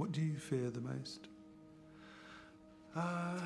[0.00, 1.28] What do you fear the most?
[2.96, 3.38] Uh,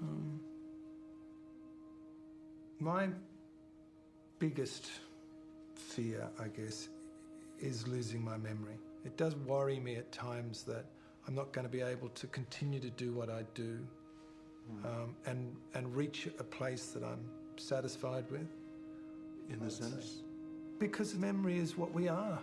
[0.00, 0.40] um,
[2.78, 3.08] my
[4.38, 4.92] biggest
[5.74, 6.88] fear, I guess,
[7.58, 8.78] is losing my memory.
[9.04, 10.84] It does worry me at times that
[11.26, 13.80] I'm not going to be able to continue to do what I do
[14.84, 18.46] um, and, and reach a place that I'm satisfied with.
[19.50, 20.22] In the sense?
[20.84, 22.38] Because memory is what we are.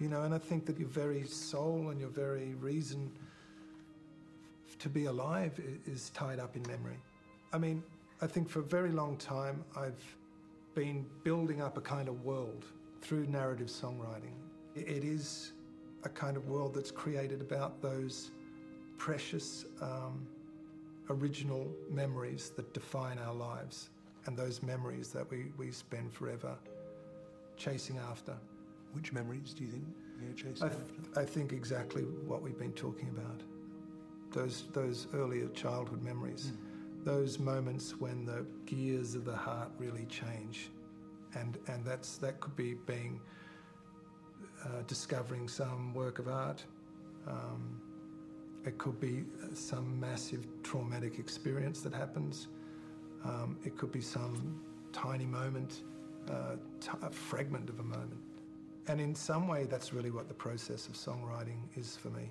[0.00, 3.12] You know, and I think that your very soul and your very reason
[4.78, 6.96] to be alive is tied up in memory.
[7.52, 7.82] I mean,
[8.22, 10.02] I think for a very long time I've
[10.74, 12.64] been building up a kind of world
[13.02, 14.32] through narrative songwriting.
[14.74, 15.52] It is
[16.02, 18.30] a kind of world that's created about those
[18.96, 20.26] precious, um,
[21.10, 23.90] original memories that define our lives
[24.24, 26.56] and those memories that we, we spend forever
[27.56, 28.34] chasing after.
[28.92, 29.84] Which memories do you think
[30.22, 31.20] you're chasing I, after?
[31.20, 33.42] I think exactly what we've been talking about.
[34.32, 36.52] Those, those earlier childhood memories,
[37.04, 40.70] those moments when the gears of the heart really change.
[41.34, 43.20] And, and that's, that could be being
[44.64, 46.64] uh, discovering some work of art.
[47.26, 47.80] Um,
[48.64, 52.48] it could be uh, some massive traumatic experience that happens.
[53.24, 55.82] Um, it could be some tiny moment,
[56.30, 56.56] uh,
[57.02, 58.20] a fragment of a moment.
[58.86, 62.28] And in some way, that's really what the process of songwriting is for me,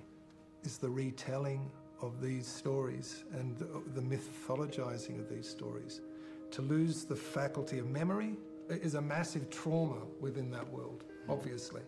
[0.64, 6.02] is the retelling of these stories and the, the mythologizing of these stories.
[6.52, 8.36] To lose the faculty of memory
[8.70, 11.82] is a massive trauma within that world, obviously.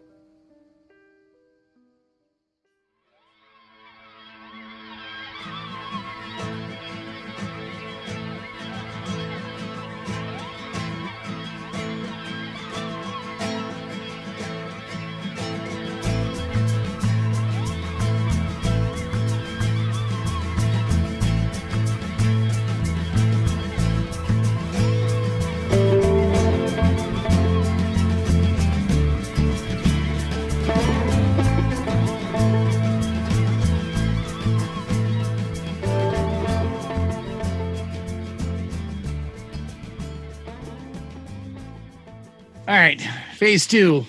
[42.67, 42.99] All right,
[43.35, 44.07] phase two.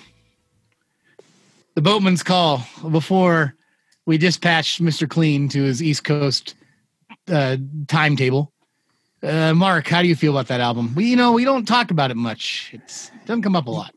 [1.75, 3.53] The boatman's call before
[4.07, 5.07] we dispatched Mr.
[5.07, 6.55] Clean to his East Coast
[7.27, 7.57] uh,
[7.87, 8.51] timetable.
[9.21, 10.95] Uh, Mark, how do you feel about that album?
[10.95, 12.71] We, you know, we don't talk about it much.
[12.73, 13.93] It's, it doesn't come up a lot.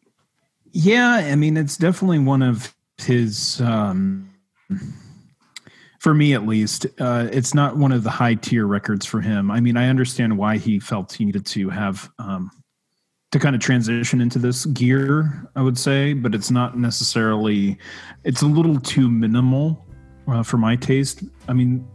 [0.72, 3.62] Yeah, I mean, it's definitely one of his.
[3.62, 4.31] Um,
[6.00, 9.50] for me, at least, uh, it's not one of the high tier records for him.
[9.50, 12.50] I mean, I understand why he felt he needed to have um,
[13.30, 15.48] to kind of transition into this gear.
[15.56, 17.78] I would say, but it's not necessarily.
[18.24, 19.86] It's a little too minimal
[20.28, 21.22] uh, for my taste.
[21.48, 21.86] I mean,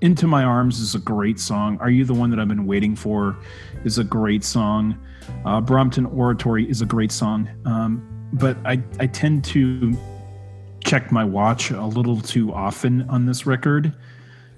[0.00, 1.78] "Into My Arms" is a great song.
[1.80, 3.36] "Are You the One That I've Been Waiting For"
[3.84, 4.98] is a great song.
[5.44, 7.48] Uh, Brompton Oratory is a great song.
[7.64, 9.96] Um, but I, I tend to
[10.84, 13.94] check my watch a little too often on this record.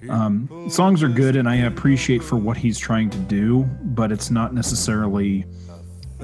[0.08, 4.30] Um, songs are good and I appreciate for what he's trying to do, but it's
[4.30, 5.46] not necessarily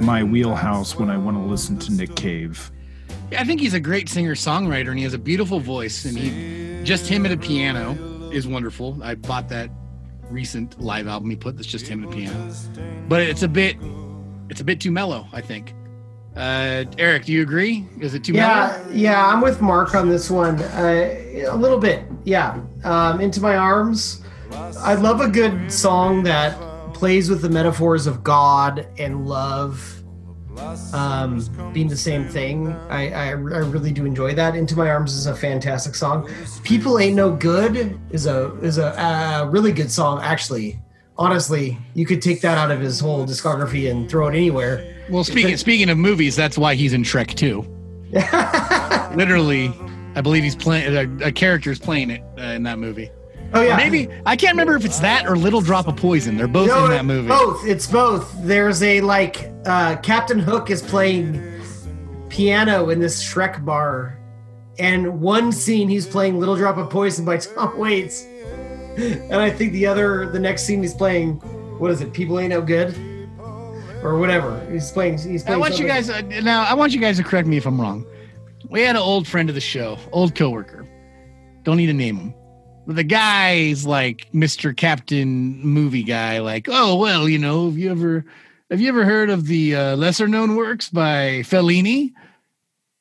[0.00, 2.70] my wheelhouse when I want to listen to Nick Cave.
[3.30, 6.04] Yeah, I think he's a great singer songwriter and he has a beautiful voice.
[6.04, 7.92] And he just him at a piano
[8.30, 8.98] is wonderful.
[9.02, 9.70] I bought that
[10.30, 12.54] recent live album he put that's just him at a piano,
[13.08, 13.76] but it's a bit
[14.48, 15.26] it's a bit too mellow.
[15.32, 15.74] I think.
[16.36, 17.84] Uh, Eric, do you agree?
[17.98, 18.92] Is it too yeah, mellow?
[18.92, 20.62] yeah, I'm with Mark on this one.
[20.62, 21.16] Uh,
[21.48, 22.60] a little bit, yeah.
[22.84, 24.22] Um, Into my arms.
[24.52, 26.56] I love a good song that
[27.00, 30.02] plays with the metaphors of God and love
[30.92, 32.74] um, being the same thing.
[32.90, 34.54] I, I, I really do enjoy that.
[34.54, 36.28] Into my arms is a fantastic song.
[36.62, 40.20] People ain't no good is a is a uh, really good song.
[40.20, 40.78] Actually,
[41.16, 45.02] honestly, you could take that out of his whole discography and throw it anywhere.
[45.08, 47.62] Well, speaking speaking of movies, that's why he's in Shrek 2.
[49.16, 49.72] Literally,
[50.16, 53.08] I believe he's playing a, a character is playing it uh, in that movie.
[53.52, 56.36] Oh yeah, Or maybe I can't remember if it's that or Little Drop of Poison.
[56.36, 57.28] They're both No, in that movie.
[57.28, 57.66] Both.
[57.66, 58.32] It's both.
[58.42, 61.42] There's a like uh, Captain Hook is playing
[62.28, 64.18] piano in this Shrek bar,
[64.78, 68.24] and one scene he's playing "Little Drop of Poison" by Tom Waits,
[68.96, 71.34] and I think the other, the next scene he's playing,
[71.78, 72.12] what is it?
[72.12, 72.96] People ain't no good,
[74.02, 74.64] or whatever.
[74.70, 75.18] He's playing.
[75.18, 75.60] He's I playing.
[75.60, 76.62] want you guys uh, now.
[76.64, 78.06] I want you guys to correct me if I'm wrong.
[78.68, 80.86] We had an old friend of the show, old coworker.
[81.64, 82.34] Don't need to name him.
[82.86, 84.76] The guy's like Mr.
[84.76, 86.40] Captain movie guy.
[86.40, 88.24] Like, oh well, you know, have you ever
[88.70, 92.12] have you ever heard of the uh, lesser known works by Fellini?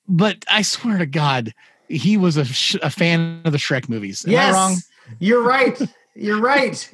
[0.10, 1.54] but I swear to God,
[1.88, 4.26] he was a, sh- a fan of the Shrek movies.
[4.26, 4.76] Am yes, I wrong?
[5.20, 5.80] you're right.
[6.16, 6.92] You're right.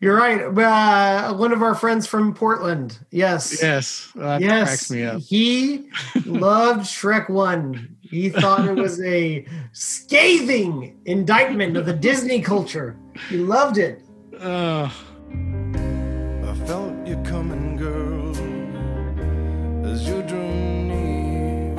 [0.00, 0.42] You're right.
[0.42, 2.98] Uh, one of our friends from Portland.
[3.10, 3.60] Yes.
[3.62, 4.12] Yes.
[4.14, 4.68] That yes.
[4.68, 5.20] cracks me up.
[5.22, 5.88] He
[6.26, 7.96] loved Shrek 1.
[8.10, 12.96] He thought it was a scathing indictment of the Disney culture.
[13.28, 14.02] He loved it.
[14.40, 14.88] Uh,
[16.44, 18.30] I felt you coming, girl,
[19.86, 21.76] as you drew near.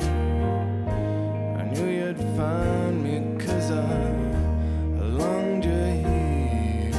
[1.58, 4.12] I knew you'd find me, cause I
[5.02, 6.92] longed you here.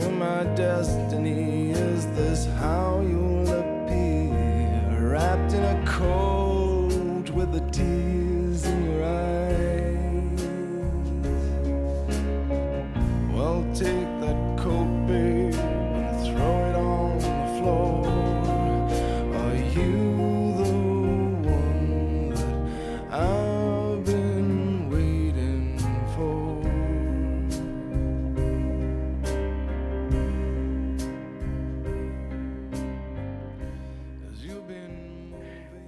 [0.00, 4.98] You're my destiny, is this how you'll appear?
[5.00, 6.33] Wrapped in a coat
[7.54, 8.23] with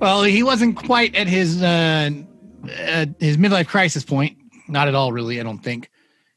[0.07, 2.11] well, he wasn't quite at his uh,
[2.63, 4.39] uh, his midlife crisis point.
[4.69, 5.41] Not at all, really.
[5.41, 5.91] I don't think.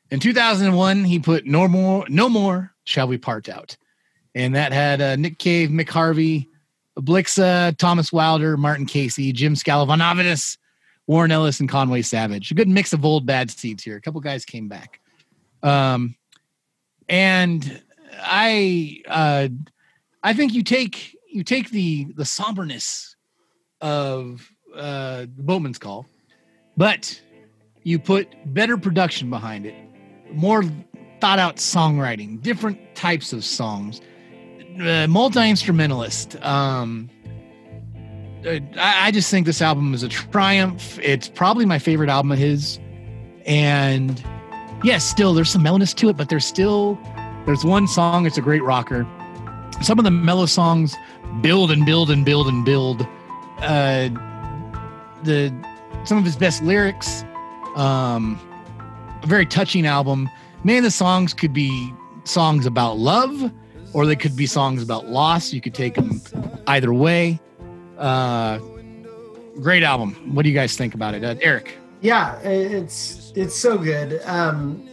[0.09, 3.77] In 2001, he put "No More, No More Shall We Part" out,
[4.33, 6.49] and that had uh, Nick Cave, Mick Harvey,
[6.97, 10.57] Blixa, Thomas Wydler, Martin Casey, Jim Sclavunos,
[11.05, 12.49] Warren Ellis, and Conway Savage.
[12.49, 13.97] A good mix of old bad seeds here.
[13.97, 14.99] A couple guys came back,
[15.61, 16.15] um,
[17.07, 17.83] and
[18.19, 19.49] I uh,
[20.23, 23.15] I think you take you take the the somberness
[23.81, 26.05] of uh, the Boatman's Call,
[26.77, 27.19] but
[27.83, 29.75] you put better production behind it,
[30.31, 30.63] more
[31.21, 34.01] thought out songwriting, different types of songs,
[34.81, 36.35] uh, multi instrumentalist.
[36.43, 37.09] Um,
[38.45, 40.97] uh, I, I just think this album is a triumph.
[40.99, 42.79] It's probably my favorite album of his,
[43.45, 44.23] and
[44.83, 46.97] yes, still there's some mellowness to it, but there's still
[47.45, 48.25] there's one song.
[48.25, 49.07] It's a great rocker.
[49.81, 50.95] Some of the mellow songs
[51.41, 53.07] build and build and build and build.
[53.61, 54.09] Uh,
[55.23, 55.53] the
[56.05, 57.23] some of his best lyrics.
[57.75, 58.39] Um,
[59.21, 60.29] a very touching album.
[60.63, 63.51] Many of the songs could be songs about love,
[63.93, 65.53] or they could be songs about loss.
[65.53, 66.21] You could take them
[66.67, 67.39] either way.
[67.97, 68.59] Uh,
[69.61, 70.33] great album.
[70.33, 71.77] What do you guys think about it, uh, Eric?
[72.01, 74.21] Yeah, it's it's so good.
[74.25, 74.87] Um,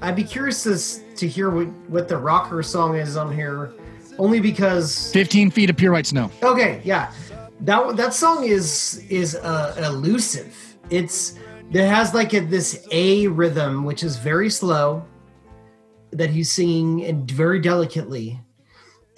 [0.00, 3.72] I'd be curious to, to hear what, what the rocker song is on here,
[4.18, 6.30] only because Fifteen feet of pure white snow.
[6.42, 7.12] Okay, yeah,
[7.60, 10.76] that that song is is uh, elusive.
[10.90, 11.38] It's
[11.70, 15.04] it has like a, this A rhythm, which is very slow,
[16.12, 18.40] that he's singing and very delicately,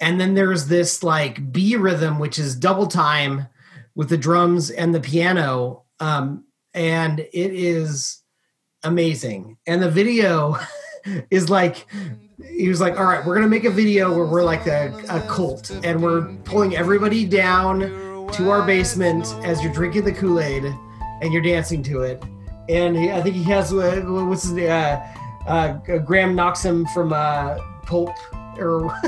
[0.01, 3.47] and then there's this like B rhythm, which is double time
[3.95, 8.21] with the drums and the piano, um, and it is
[8.83, 9.57] amazing.
[9.67, 10.57] And the video
[11.29, 11.85] is like
[12.41, 15.19] he was like, all right, we're gonna make a video where we're like a, a
[15.27, 20.63] cult and we're pulling everybody down to our basement as you're drinking the Kool Aid
[21.21, 22.23] and you're dancing to it.
[22.69, 24.69] And he, I think he has uh, what's his name?
[24.69, 28.11] Uh, uh, Graham Noxham from uh, Pulp,
[28.59, 28.91] or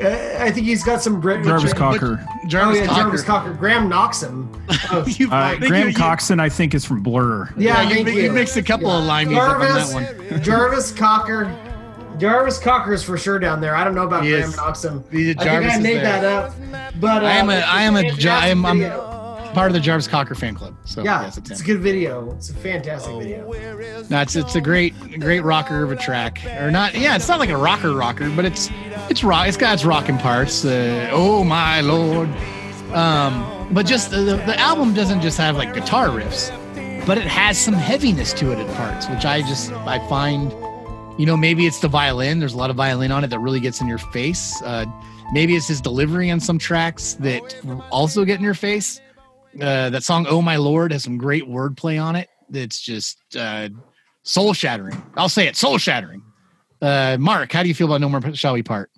[0.00, 1.44] I think he's got some Brit.
[1.44, 2.26] Jarvis oh Cocker.
[2.46, 3.00] Jarvis yeah, Cocker.
[3.02, 3.52] Jarvis Cocker.
[3.52, 4.48] Graham Noxham.
[4.90, 7.48] Oh, You- Uh, Graham you- you- Coxon, I think, is from Blur.
[7.56, 8.22] yeah, you, thank mi- you.
[8.24, 10.42] you mixed a couple of line names up on that one.
[10.42, 11.44] Jarvis Cocker.
[12.18, 13.74] Jarvis Cocker is for sure down there.
[13.76, 14.56] I don't know about He Graham is.
[14.56, 15.08] Noxham.
[15.10, 16.20] The I think I made there.
[16.20, 16.54] that up.
[17.00, 19.10] But uh, I am a- it's I am a fantastic Ja- I'm- I'm-
[19.54, 20.74] Part of the Jarvis Cocker fan club.
[20.84, 22.32] So yeah, yes, it's it's a good video.
[22.32, 23.52] It's a fantastic video.
[24.10, 26.96] No, it's it's a great great rocker of a track, or not?
[26.96, 28.68] Yeah, it's not like a rocker rocker, but it's
[29.08, 29.46] it's rock.
[29.46, 30.64] It's got its rocking parts.
[30.64, 32.28] Uh, oh my lord!
[32.92, 36.50] Um, but just the, the album doesn't just have like guitar riffs,
[37.06, 40.52] but it has some heaviness to it at parts, which I just I find,
[41.16, 42.40] you know, maybe it's the violin.
[42.40, 44.60] There's a lot of violin on it that really gets in your face.
[44.62, 44.84] Uh,
[45.32, 47.42] maybe it's his delivery on some tracks that
[47.90, 49.00] also get in your face.
[49.60, 52.28] Uh, that song "Oh My Lord" has some great wordplay on it.
[52.50, 53.68] That's just uh,
[54.22, 55.00] soul shattering.
[55.16, 56.22] I'll say it, soul shattering.
[56.82, 58.90] Uh, Mark, how do you feel about "No More Shall We Part"?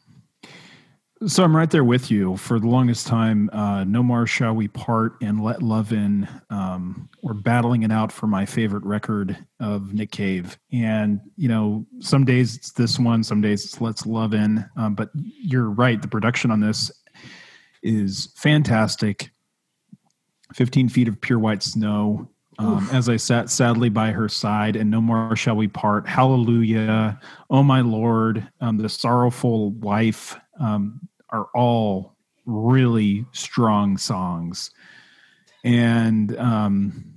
[1.24, 2.36] So I'm right there with you.
[2.36, 7.08] For the longest time, uh, No More Shall We Part and Let Love In um,
[7.22, 10.58] were battling it out for my favorite record of Nick Cave.
[10.72, 14.68] And, you know, some days it's this one, some days it's Let's Love In.
[14.76, 16.02] Um, but you're right.
[16.02, 16.90] The production on this
[17.82, 19.30] is fantastic.
[20.52, 22.28] 15 feet of pure white snow.
[22.58, 26.08] Um, as I sat sadly by her side, and no more shall we part.
[26.08, 27.20] Hallelujah.
[27.50, 28.48] Oh my Lord.
[28.62, 32.14] Um, the sorrowful life um, are all
[32.46, 34.70] really strong songs.
[35.64, 37.16] and um,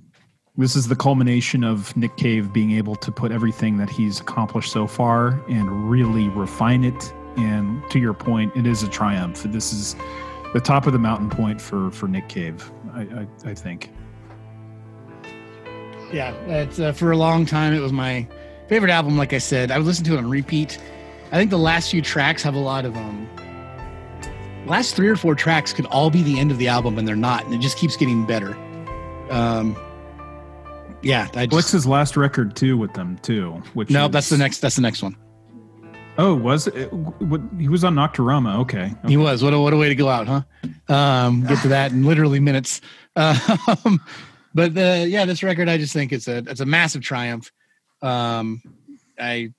[0.56, 4.70] this is the culmination of Nick Cave being able to put everything that he's accomplished
[4.70, 7.14] so far and really refine it.
[7.36, 9.42] And to your point, it is a triumph.
[9.44, 9.96] This is
[10.52, 12.70] the top of the mountain point for for Nick Cave.
[12.92, 13.90] I, I, I think.
[16.12, 16.32] Yeah,
[16.78, 17.72] uh, for a long time.
[17.72, 18.26] It was my
[18.68, 19.16] favorite album.
[19.16, 20.78] Like I said, I would listen to it on repeat.
[21.32, 23.28] I think the last few tracks have a lot of um.
[24.66, 27.16] Last three or four tracks could all be the end of the album, and they're
[27.16, 28.54] not, and it just keeps getting better.
[29.30, 29.74] Um,
[31.02, 33.62] yeah, I just, Flex's last record too with them too.
[33.74, 34.58] Which no, is- that's the next.
[34.60, 35.16] That's the next one.
[36.18, 36.92] Oh, was it?
[36.92, 38.58] What he was on Nocturama?
[38.60, 39.42] Okay, He was.
[39.42, 40.42] What a what a way to go out, huh?
[40.94, 42.80] Um, get to that in literally minutes.
[43.16, 44.00] Um,
[44.54, 47.50] but the yeah, this record I just think it's a it's a massive triumph.
[48.02, 48.62] Um,
[49.18, 49.52] I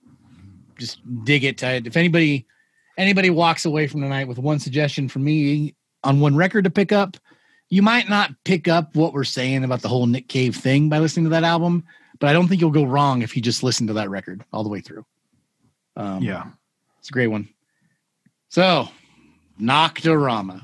[0.81, 1.63] just dig it.
[1.63, 2.45] I, if anybody
[2.97, 6.91] anybody walks away from tonight with one suggestion from me on one record to pick
[6.91, 7.15] up,
[7.69, 10.99] you might not pick up what we're saying about the whole Nick Cave thing by
[10.99, 11.85] listening to that album,
[12.19, 14.63] but I don't think you'll go wrong if you just listen to that record all
[14.63, 15.05] the way through.
[15.95, 16.47] Um, yeah.
[16.99, 17.47] it's a great one.
[18.49, 18.89] So,
[19.59, 20.61] Nocturama,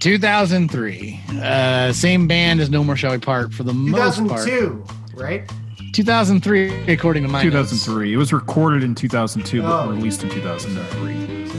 [0.00, 1.20] 2003.
[1.40, 4.46] Uh, same band as No More Shall We Part for the most part.
[4.46, 4.84] 2002,
[5.14, 5.50] right?
[5.92, 7.70] 2003, according to my notes.
[7.70, 8.12] 2003.
[8.12, 9.90] It was recorded in 2002, but Oh.
[9.90, 11.14] released in 2003.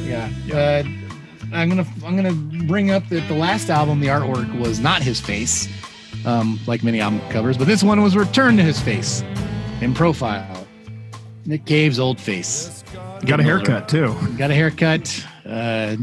[0.07, 0.29] Yeah.
[0.53, 0.83] Uh,
[1.53, 2.33] I'm gonna I'm gonna
[2.65, 5.67] bring up that the last album, the artwork was not his face,
[6.25, 9.21] um, like many album covers, but this one was returned to his face
[9.81, 10.65] in profile.
[11.45, 12.83] Nick Cave's old face.
[13.25, 14.15] Got a haircut too.
[14.37, 15.25] Got a haircut.
[15.45, 15.97] Uh,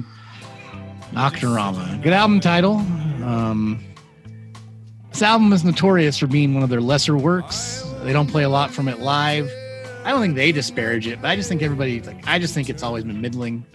[1.13, 2.03] Nocturama.
[2.03, 2.77] Good album title.
[3.25, 3.83] Um,
[5.11, 7.85] this album is notorious for being one of their lesser works.
[8.05, 9.51] They don't play a lot from it live.
[10.05, 12.71] I don't think they disparage it, but I just think everybody like I just think
[12.71, 13.67] it's always been middling.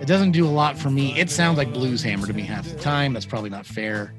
[0.00, 1.18] It doesn't do a lot for me.
[1.18, 3.12] It sounds like Blues Hammer to me half the time.
[3.12, 4.14] That's probably not fair.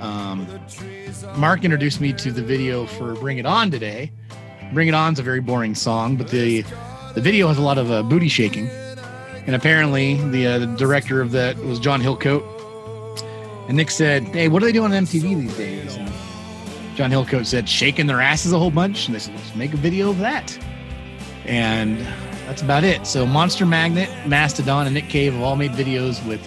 [0.00, 0.46] Um,
[1.36, 4.12] Mark introduced me to the video for Bring It On today.
[4.72, 6.62] Bring It On's a very boring song, but the
[7.14, 8.68] the video has a lot of uh, booty shaking.
[9.46, 12.42] And apparently, the, uh, the director of that was John Hillcoat.
[13.68, 16.05] And Nick said, "Hey, what are they doing on MTV these days?"
[16.96, 19.76] John Hillcoat said, "Shaking their asses a whole bunch." And they said, "Let's make a
[19.76, 20.58] video of that."
[21.44, 21.98] And
[22.46, 23.06] that's about it.
[23.06, 26.40] So Monster Magnet, Mastodon, and Nick Cave have all made videos with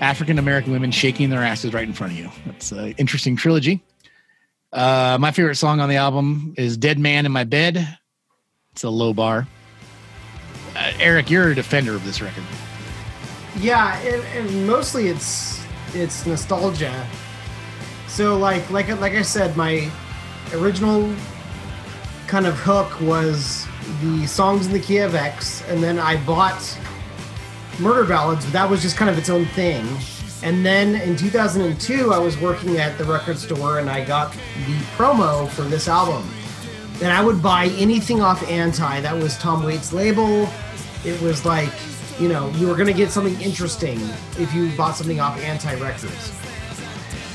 [0.00, 2.30] African American women shaking their asses right in front of you.
[2.46, 3.82] That's an interesting trilogy.
[4.72, 7.98] Uh, my favorite song on the album is "Dead Man in My Bed."
[8.72, 9.46] It's a low bar.
[10.74, 12.44] Uh, Eric, you're a defender of this record.
[13.58, 17.06] Yeah, and, and mostly it's it's nostalgia.
[18.12, 19.90] So like like like I said, my
[20.52, 21.10] original
[22.26, 23.66] kind of hook was
[24.02, 26.78] the songs in the key of X, and then I bought
[27.80, 29.86] Murder Ballads, but that was just kind of its own thing.
[30.42, 34.74] And then in 2002, I was working at the record store, and I got the
[34.94, 36.28] promo for this album.
[36.96, 39.00] And I would buy anything off Anti.
[39.00, 40.50] That was Tom Waits' label.
[41.02, 41.72] It was like,
[42.20, 43.98] you know, you were going to get something interesting
[44.38, 46.41] if you bought something off Anti Records.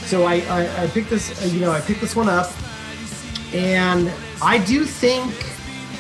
[0.07, 2.49] So I, I, I picked this, uh, you know, I picked this one up,
[3.53, 4.09] and
[4.41, 5.33] I do think,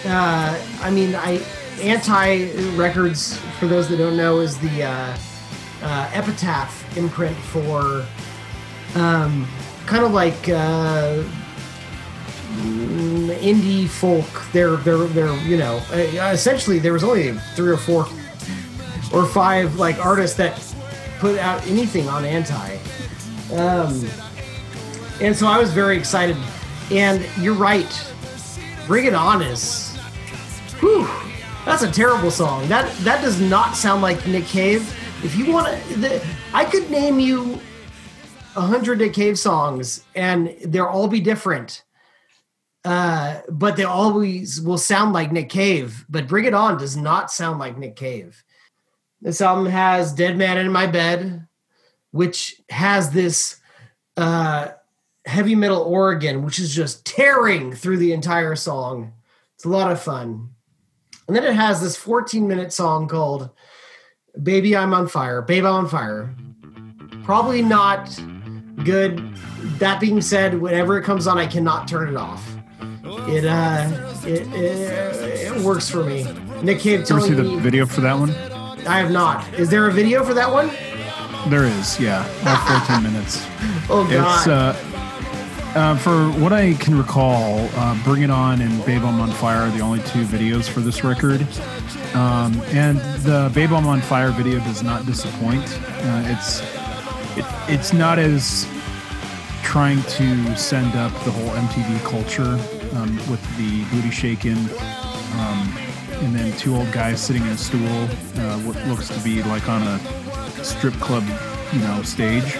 [0.05, 1.43] uh, I mean, I
[1.81, 5.17] Anti Records, for those that don't know, is the uh,
[5.83, 8.05] uh, epitaph imprint for
[8.95, 9.45] um,
[9.85, 11.21] kind of like uh,
[12.53, 14.25] mm, indie folk.
[14.53, 18.07] They're they're they're you know uh, essentially there was only three or four
[19.13, 20.63] or five like artists that
[21.19, 22.76] put out anything on Anti.
[23.53, 24.07] Um,
[25.21, 26.37] and so I was very excited.
[26.91, 28.13] And you're right.
[28.87, 29.97] Bring It On is,
[30.79, 31.07] whew,
[31.65, 32.67] that's a terrible song.
[32.69, 34.81] That that does not sound like Nick Cave.
[35.23, 37.59] If you want to, I could name you
[38.55, 41.83] a hundred Nick Cave songs, and they'll all be different.
[42.85, 46.05] Uh, but they always will sound like Nick Cave.
[46.07, 48.41] But Bring It On does not sound like Nick Cave.
[49.19, 51.45] This album has Dead Man in My Bed,
[52.17, 53.57] which has this
[54.17, 54.69] uh,
[55.27, 59.13] heavy metal organ, which is just tearing through the entire song.
[59.53, 60.49] It's a lot of fun.
[61.27, 63.51] And then it has this 14 minute song called
[64.41, 65.43] Baby I'm on Fire.
[65.43, 66.33] Babe I'm on Fire.
[67.23, 68.09] Probably not
[68.83, 69.35] good.
[69.77, 72.43] That being said, whenever it comes on, I cannot turn it off.
[73.29, 76.23] It uh it, it, it works for me.
[76.63, 78.31] Nick Cave You ever telling see the video for that one?
[78.87, 79.53] I have not.
[79.53, 80.71] Is there a video for that one?
[81.49, 83.45] There is, yeah, about 14 minutes.
[83.89, 84.37] Oh god.
[84.39, 89.21] It's uh, uh, for what I can recall, uh, "Bring It On" and "Babe I'm
[89.21, 91.41] on Fire" are the only two videos for this record.
[92.13, 95.63] Um, and the "Babe I'm on Fire" video does not disappoint.
[95.87, 96.59] Uh, it's
[97.37, 98.67] it, it's not as
[99.63, 102.59] trying to send up the whole MTV culture
[102.97, 104.57] um, with the booty shaking,
[105.37, 105.73] um,
[106.23, 109.69] and then two old guys sitting in a stool, uh, what looks to be like
[109.69, 109.99] on a
[110.67, 111.23] strip club,
[111.71, 112.57] you know, stage.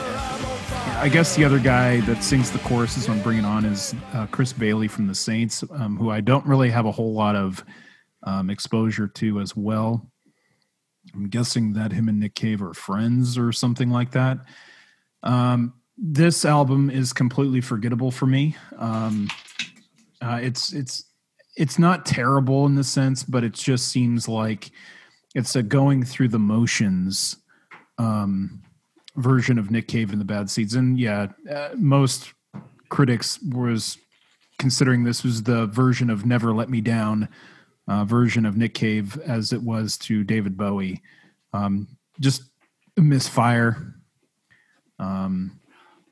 [0.99, 4.27] I guess the other guy that sings the choruses on Bring It On is uh,
[4.27, 7.65] Chris Bailey from the Saints, um, who I don't really have a whole lot of
[8.23, 10.09] um, exposure to as well.
[11.13, 14.39] I'm guessing that him and Nick Cave are friends or something like that.
[15.21, 18.55] Um, this album is completely forgettable for me.
[18.77, 19.29] Um,
[20.21, 21.03] uh, it's it's
[21.57, 24.71] it's not terrible in the sense, but it just seems like
[25.35, 27.35] it's a going through the motions
[27.97, 28.61] um,
[29.15, 30.75] version of Nick Cave and the Bad Seeds.
[30.75, 32.33] And yeah, uh, most
[32.89, 33.97] critics was
[34.59, 37.29] considering this was the version of Never Let Me Down
[37.87, 41.01] uh, version of Nick Cave as it was to David Bowie.
[41.53, 41.87] Um,
[42.19, 42.43] just
[42.97, 43.95] a misfire.
[44.99, 45.59] Um,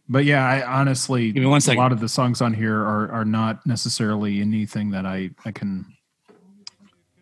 [0.07, 3.11] but yeah, I honestly, Give me one a lot of the songs on here are
[3.11, 5.85] are not necessarily anything that I I can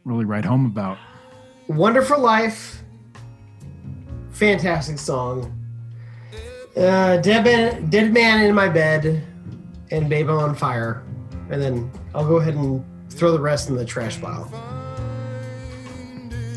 [0.03, 0.97] really write home about.
[1.67, 2.82] Wonderful Life.
[4.33, 5.59] Fantastic song.
[6.75, 9.23] Uh, Dead Man, Dead Man in My Bed
[9.91, 11.03] and Babe on Fire.
[11.49, 14.49] And then I'll go ahead and throw the rest in the trash pile.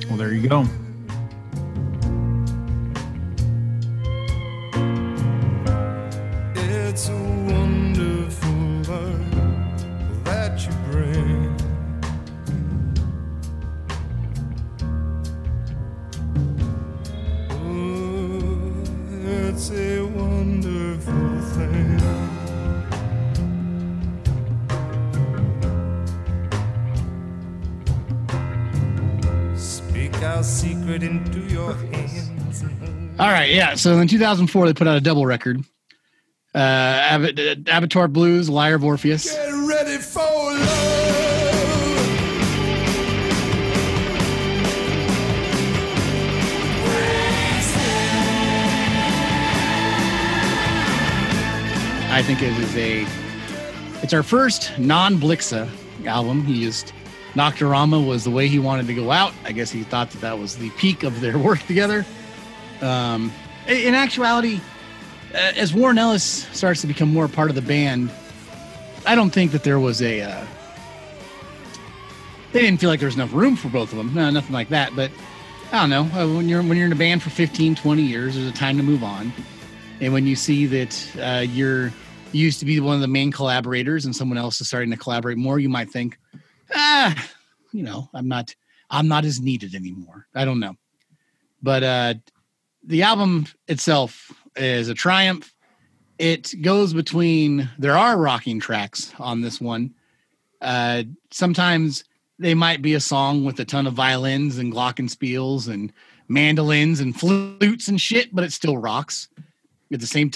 [0.09, 0.67] Well, there you go.
[30.87, 32.31] Secret into your hands.
[33.19, 33.75] All right, yeah.
[33.75, 35.65] So in 2004, they put out a double record.
[36.55, 39.35] Uh, Ab- Abattoir Blues, Lyre of Orpheus.
[39.35, 40.63] Get ready for love.
[52.13, 53.05] I think it is a.
[54.05, 55.69] It's our first non-Blixa
[56.07, 56.45] album.
[56.45, 56.93] He used
[57.37, 59.33] Nocturama was the way he wanted to go out.
[59.45, 62.05] I guess he thought that that was the peak of their work together.
[62.81, 63.31] Um,
[63.69, 64.61] in actuality,
[65.35, 66.23] uh, as Warren Ellis
[66.53, 68.11] starts to become more part of the band,
[69.05, 70.23] I don't think that there was a.
[70.23, 70.47] Uh,
[72.53, 74.15] they didn't feel like there was enough room for both of them.
[74.15, 74.97] No, nothing like that.
[74.97, 75.11] But
[75.73, 76.05] I don't know.
[76.19, 78.79] Uh, When you're when you're in a band for 15, 20 years, there's a time
[78.79, 79.33] to move on.
[80.01, 81.87] And when you see that uh, you're
[82.33, 84.97] you used to be one of the main collaborators and someone else is starting to
[84.97, 86.19] collaborate more, you might think,
[86.75, 87.29] ah,
[87.73, 88.55] you know, I'm not
[88.91, 90.27] I'm not as needed anymore.
[90.35, 90.77] I don't know.
[91.63, 92.15] But uh
[92.85, 95.53] the album itself is a triumph.
[96.19, 99.95] It goes between there are rocking tracks on this one.
[100.61, 102.05] Uh sometimes
[102.39, 105.93] they might be a song with a ton of violins and glockenspiels and
[106.29, 109.29] mandolins and flutes and shit, but it still rocks.
[109.93, 110.31] At the same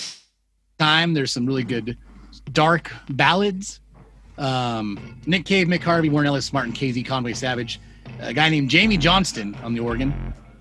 [0.79, 1.99] time, there's some really good
[2.53, 3.80] dark ballads.
[4.39, 7.81] Um, Nick Cave, Mick Harvey, Warren Ellis, Martin Casey, Conway Savage,
[8.21, 10.13] a guy named Jamie Johnston on the organ,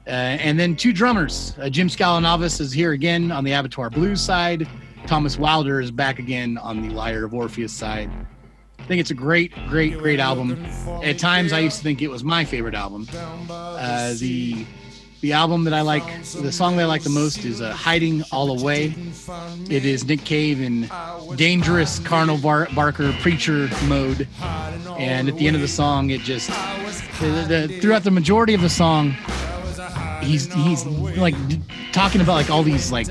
[0.07, 1.55] uh, and then two drummers.
[1.59, 4.67] Uh, Jim Sclavunos is here again on the Abattoir Blues side.
[5.07, 8.09] Thomas Wydler is back again on the Lyre of Orpheus side.
[8.77, 10.65] I think it's a great, great, great album.
[11.03, 13.07] At times, I used to think it was my favorite album.
[13.49, 14.65] Uh, the
[15.21, 18.23] the album that I like, the song that I like the most is uh, "Hiding
[18.31, 18.93] All Away."
[19.69, 20.89] It is Nick Cave in
[21.35, 24.27] dangerous Carnal Bar- Barker preacher mode,
[24.97, 26.49] and at the end of the song, it just
[27.19, 29.15] the, the, throughout the majority of the song,
[30.21, 31.35] he's he's like
[31.91, 33.07] talking about like all these like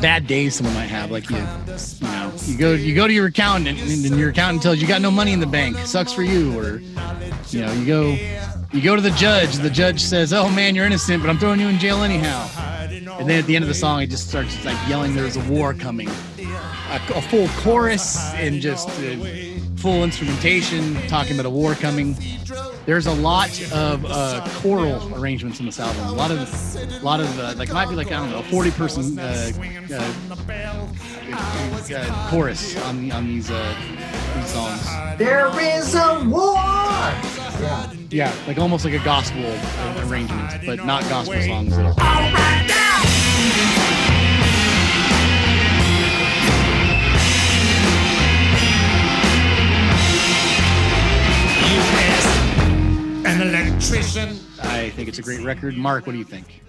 [0.00, 1.10] bad days someone might have.
[1.10, 1.42] Like you, you
[2.02, 4.88] know, you go you go to your accountant and, and your accountant tells you you
[4.88, 5.76] got no money in the bank.
[5.78, 6.58] Sucks for you.
[6.58, 6.80] Or
[7.50, 8.18] you know, you go
[8.72, 9.56] you go to the judge.
[9.56, 12.48] The judge says, "Oh man, you're innocent, but I'm throwing you in jail anyhow."
[13.18, 15.44] And then at the end of the song, it just starts like yelling, "There's a
[15.50, 16.08] war coming."
[16.90, 19.16] A, a full chorus and just uh,
[19.76, 22.16] full instrumentation talking about a war coming.
[22.88, 26.06] There's a lot of uh, choral arrangements in this album.
[26.06, 26.38] A lot of,
[26.74, 29.52] a lot of uh, like might be like I don't know, a 40 person uh,
[29.92, 30.12] uh,
[31.94, 33.74] uh, chorus on the, on these uh,
[34.36, 34.82] these songs.
[35.18, 36.54] There is a war!
[36.54, 37.92] Yeah.
[38.08, 39.44] Yeah, like almost like a gospel
[40.08, 42.00] arrangement, but not gospel songs at all.
[42.00, 43.77] An
[53.78, 54.36] electrician.
[54.62, 55.76] I think it's a great record.
[55.76, 56.64] Mark, what do you think?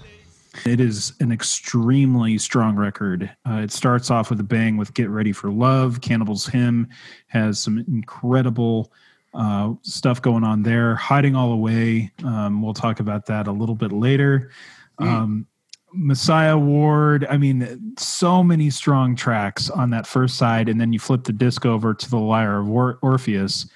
[0.64, 3.36] It is an extremely strong record.
[3.50, 6.02] Uh, it starts off with a bang with Get Ready for Love.
[6.02, 6.88] Cannibal's Hymn
[7.28, 8.92] has some incredible
[9.34, 10.96] uh, stuff going on there.
[10.96, 14.52] Hiding All Away, um, we'll talk about that a little bit later.
[15.00, 15.48] Um,
[15.94, 20.70] Messiah Ward, I mean, so many strong tracks on that first side.
[20.70, 23.68] And then you flip the disc over to the Lyre of Or- Orpheus.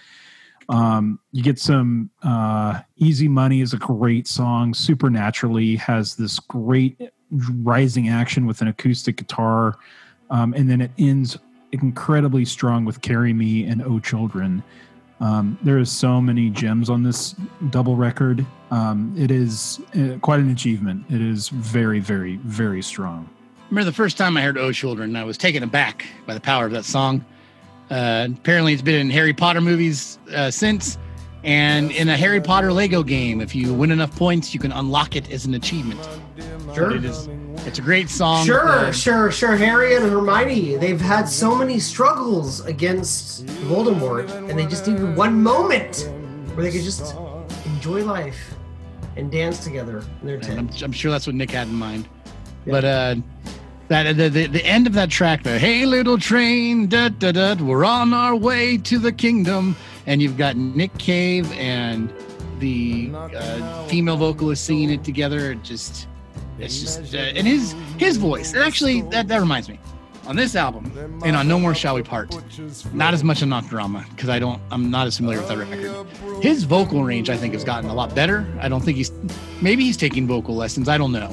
[0.74, 4.74] Um, you get some uh, Easy Money is a great song.
[4.74, 7.00] Supernaturally has this great
[7.62, 9.78] rising action with an acoustic guitar.
[10.32, 11.38] Um, and then it ends
[11.74, 14.64] incredibly strong with Carry Me and Oh Children.
[15.20, 17.36] Um, there is so many gems on this
[17.70, 18.44] double record.
[18.72, 21.06] Um, it is uh, quite an achievement.
[21.10, 23.30] It is very, very, very strong.
[23.70, 26.66] remember the first time I heard Oh Children, I was taken aback by the power
[26.66, 27.24] of that song.
[27.90, 30.98] Uh, apparently, it's been in Harry Potter movies uh, since,
[31.44, 35.16] and in a Harry Potter Lego game, if you win enough points, you can unlock
[35.16, 36.00] it as an achievement.
[36.74, 36.96] Sure.
[36.96, 37.28] It is.
[37.68, 38.46] It's a great song.
[38.46, 39.56] Sure, Uh, sure, sure.
[39.56, 45.42] Harry and Hermione, they've had so many struggles against Voldemort, and they just needed one
[45.44, 46.10] moment
[46.56, 47.16] where they could just
[47.66, 48.56] enjoy life
[49.16, 50.60] and dance together in their tent.
[50.60, 52.08] I'm, I'm sure that's what Nick had in mind.
[52.66, 52.72] Yeah.
[52.72, 53.16] But uh,
[53.90, 57.56] that the, the the end of that track, the "Hey little train, da da da,
[57.56, 62.12] we're on our way to the kingdom," and you've got Nick Cave and
[62.60, 65.56] the uh, female vocalist singing it together.
[65.56, 66.08] Just,
[66.60, 68.56] it's just, uh, and his his voice.
[68.56, 69.80] Actually, that that reminds me,
[70.28, 70.92] on this album
[71.26, 72.34] and on No More Shall We Part,
[72.94, 76.08] not as much on Nocturama because I don't, I'm not as familiar with that record.
[76.42, 78.46] His vocal range, I think, has gotten a lot better.
[78.62, 79.12] I don't think he's,
[79.62, 80.88] maybe he's taking vocal lessons.
[80.88, 81.30] I don't know,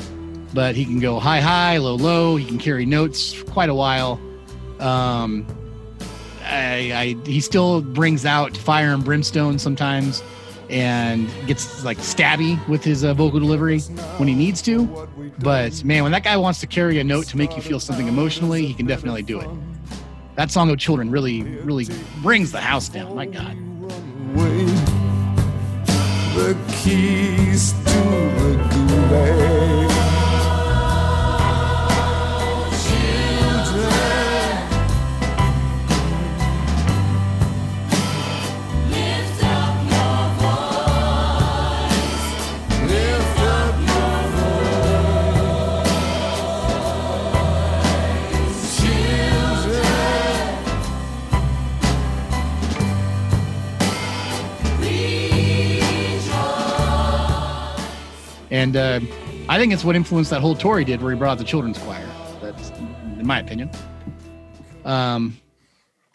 [0.53, 2.37] but he can go high, high, low, low.
[2.37, 4.21] He can carry notes for quite a while.
[4.79, 5.47] Um,
[6.45, 10.23] I, I, he still brings out fire and brimstone sometimes,
[10.69, 13.81] and gets like stabby with his uh, vocal delivery
[14.19, 15.09] when he needs to.
[15.39, 18.09] But man, when that guy wants to carry a note to make you feel something
[18.09, 19.49] emotionally, he can definitely do it.
[20.37, 21.87] That song of children really, really
[22.23, 23.15] brings the house down.
[23.15, 23.57] My God.
[26.35, 28.01] The keys to
[29.11, 29.50] the.
[58.51, 59.01] And uh,
[59.49, 61.45] I think it's what influenced that whole tour he did where he brought out the
[61.45, 62.09] children's choir.
[62.43, 63.71] That's in my opinion.
[64.85, 65.39] Um,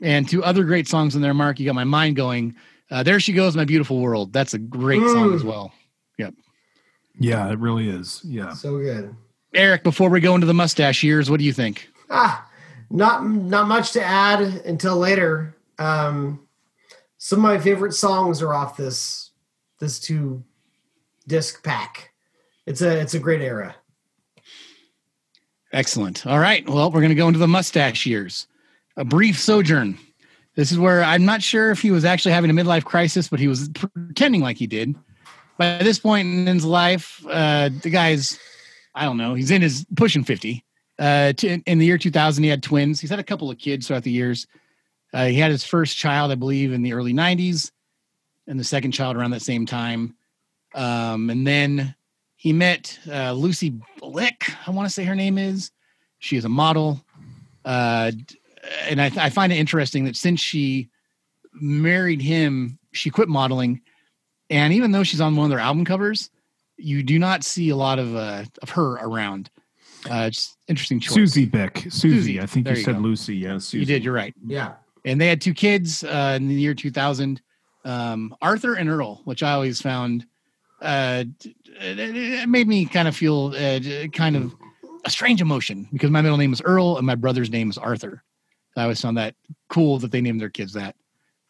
[0.01, 1.59] and two other great songs in there, Mark.
[1.59, 2.55] You got my mind going.
[2.91, 4.33] Uh, there she goes, my beautiful world.
[4.33, 5.71] That's a great song as well.
[6.17, 6.33] Yep.
[7.19, 8.21] Yeah, it really is.
[8.23, 8.53] Yeah.
[8.53, 9.15] So good.
[9.53, 11.89] Eric, before we go into the mustache years, what do you think?
[12.09, 12.47] Ah,
[12.89, 15.55] not not much to add until later.
[15.79, 16.45] Um,
[17.17, 19.31] some of my favorite songs are off this
[19.79, 20.43] this two
[21.27, 22.11] disc pack.
[22.65, 23.75] It's a it's a great era.
[25.71, 26.25] Excellent.
[26.25, 26.67] All right.
[26.67, 28.47] Well, we're going to go into the mustache years.
[28.95, 29.97] A brief sojourn.
[30.55, 33.41] This is where I'm not sure if he was actually having a midlife crisis, but
[33.41, 34.95] he was pretending like he did.
[35.57, 38.39] By this point in his life, uh, the guy's,
[38.93, 40.63] I don't know, he's in his pushing 50.
[40.97, 43.01] Uh, in the year 2000, he had twins.
[43.01, 44.47] He's had a couple of kids throughout the years.
[45.13, 47.71] Uh, he had his first child, I believe, in the early 90s,
[48.47, 50.15] and the second child around that same time.
[50.73, 51.95] Um, and then
[52.35, 55.71] he met uh, Lucy Blick, I want to say her name is.
[56.19, 57.03] She is a model.
[57.63, 58.11] Uh,
[58.83, 60.89] and I, I find it interesting that since she
[61.53, 63.81] married him, she quit modeling.
[64.49, 66.29] And even though she's on one of their album covers,
[66.77, 69.49] you do not see a lot of uh, of her around.
[70.09, 71.13] Uh, it's interesting choice.
[71.13, 71.77] Susie Beck.
[71.77, 71.89] Susie.
[71.91, 72.41] Susie.
[72.41, 73.01] I think There you you said go.
[73.01, 73.35] Lucy.
[73.37, 73.79] Yeah, Susie.
[73.79, 74.03] You did.
[74.03, 74.35] You're right.
[74.45, 74.73] Yeah.
[75.03, 77.41] And they had two kids uh, in the year 2000,
[77.85, 80.25] um, Arthur and Earl, which I always found
[80.81, 81.23] uh,
[81.65, 84.55] it made me kind of feel uh, kind of
[85.05, 88.23] a strange emotion because my middle name is Earl and my brother's name is Arthur.
[88.75, 89.35] I always found that
[89.69, 90.95] cool that they named their kids that.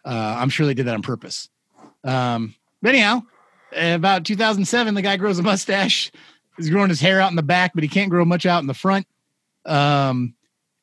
[0.03, 1.49] Uh, I'm sure they did that on purpose.
[2.03, 3.23] Um, but anyhow,
[3.75, 6.11] about 2007, the guy grows a mustache.
[6.57, 8.67] He's growing his hair out in the back, but he can't grow much out in
[8.67, 9.07] the front.
[9.65, 10.35] Um,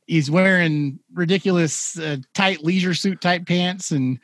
[0.07, 4.19] he's wearing ridiculous uh, tight leisure suit type pants and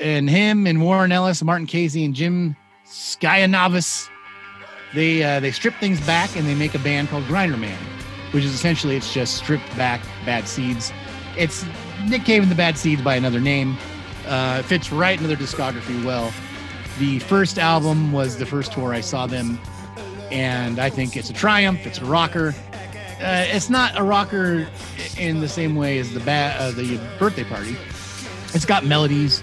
[0.00, 4.08] and him and Warren Ellis, Martin Casey and Jim Sclavunos,
[4.94, 7.76] they uh, they strip things back and they make a band called Grinderman,
[8.32, 10.92] which is essentially it's just stripped back Bad Seeds.
[11.36, 11.64] It's
[12.06, 13.76] Nick Cave and the Bad Seeds by another name.
[14.26, 16.32] Uh, fits right into their discography well.
[16.98, 19.58] The first album was the first tour I saw them,
[20.30, 21.86] and I think it's a triumph.
[21.86, 22.54] It's a rocker.
[23.20, 24.66] Uh, it's not a rocker
[25.16, 27.76] in the same way as the ba- uh, the birthday party.
[28.54, 29.42] It's got melodies.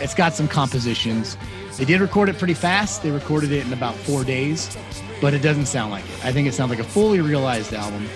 [0.00, 1.36] It's got some compositions.
[1.78, 3.04] They did record it pretty fast.
[3.04, 4.76] They recorded it in about four days,
[5.20, 6.24] but it doesn't sound like it.
[6.24, 8.08] I think it sounds like a fully realized album.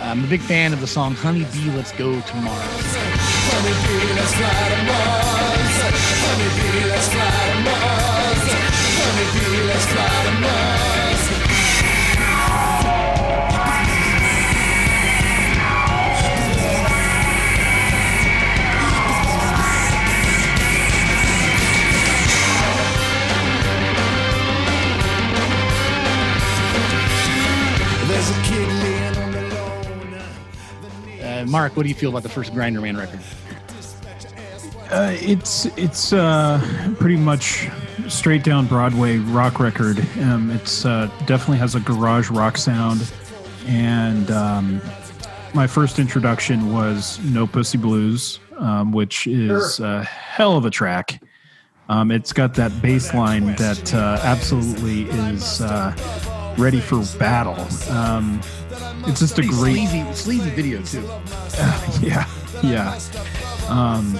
[0.00, 2.66] I'm a big fan of the song "Honey Bee, Let's Go Tomorrow."
[31.46, 33.20] Mark, what do you feel about the first Grinderman record?
[34.90, 36.60] Uh, it's it's uh,
[36.98, 37.68] pretty much
[38.08, 39.98] straight down Broadway rock record.
[40.20, 43.10] Um, it's uh, definitely has a garage rock sound,
[43.66, 44.80] and um,
[45.54, 51.20] my first introduction was No Pussy Blues, um, which is a hell of a track.
[51.88, 57.56] Um, it's got that bass line that uh, absolutely is uh, ready for battle.
[59.08, 61.02] It's just a great sleazy, sleazy video too.
[62.06, 62.28] yeah,
[62.62, 62.98] yeah.
[63.68, 64.18] Um,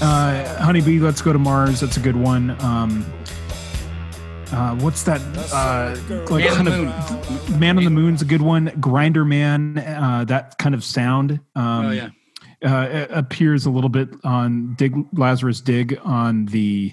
[0.00, 1.80] uh, Honeybee, let's go to Mars.
[1.80, 2.50] That's a good one.
[2.62, 3.04] Um,
[4.52, 5.20] uh, what's that?
[5.52, 5.96] Uh,
[6.30, 8.68] like Man on kind the of Man on the Moon's a good one.
[8.68, 11.40] Grinderman, uh, that kind of sound.
[11.56, 12.10] Um, oh yeah,
[12.64, 16.92] uh, it appears a little bit on Dig Lazarus Dig on the.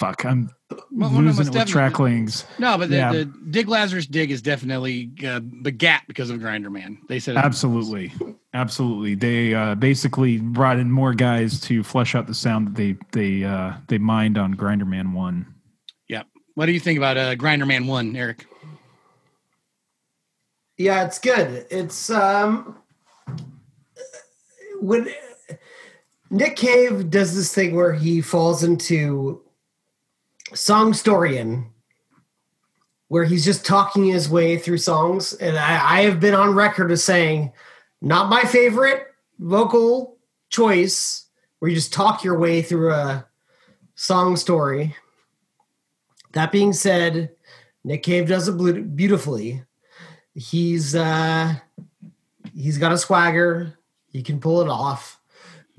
[0.00, 1.72] Fuck, I'm Well, well, no, losing it with definitely.
[1.72, 2.46] track lings.
[2.58, 3.12] no, but the, Yeah.
[3.12, 6.96] the Dig Lazarus Dig is definitely uh, begat because of Grinderman.
[7.06, 8.10] They said it Absolutely,
[8.54, 9.14] absolutely.
[9.14, 13.44] They uh, basically brought in more guys to flesh out the sound that they they
[13.44, 15.54] uh, they mined on Grinderman One.
[16.08, 16.22] Yeah.
[16.54, 18.46] What do you think about uh, Grinderman One, Eric?
[20.78, 21.66] Yeah, it's good.
[21.70, 22.78] It's um
[24.80, 25.10] when
[26.30, 29.42] Nick Cave does this thing where he falls into
[30.52, 31.66] songstorian
[33.10, 35.32] where he's just talking his way through songs.
[35.32, 37.52] And I, I have been on record as saying
[38.00, 39.08] not my favorite
[39.40, 40.16] vocal
[40.48, 41.26] choice
[41.58, 43.26] where you just talk your way through a
[43.96, 44.94] song story.
[46.32, 47.30] That being said
[47.82, 49.64] nick cave does it beautifully.
[50.34, 51.54] He's uh
[52.54, 53.76] he's got a swagger.
[54.06, 55.20] He can pull it off.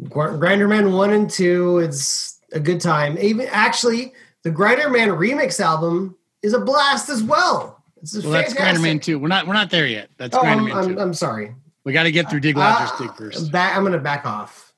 [0.10, 3.18] Gr- grinderman 1 and 2 it's a good time.
[3.20, 9.02] Even actually the Grinderman remix album is a blast as well it's Well, that's Grinderman
[9.02, 9.20] too.
[9.20, 10.10] We're not we're not there yet.
[10.18, 12.92] That's oh Grinder I'm, Man I'm, I'm sorry we got to get through Dig Lazarus
[13.00, 13.52] Uh, Dig first.
[13.52, 14.74] back, i'm gonna back off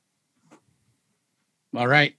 [1.76, 2.14] All right.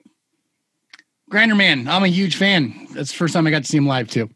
[1.32, 2.88] Grinderman, I'm a huge fan.
[2.92, 4.30] That's the first time I got to see him live too.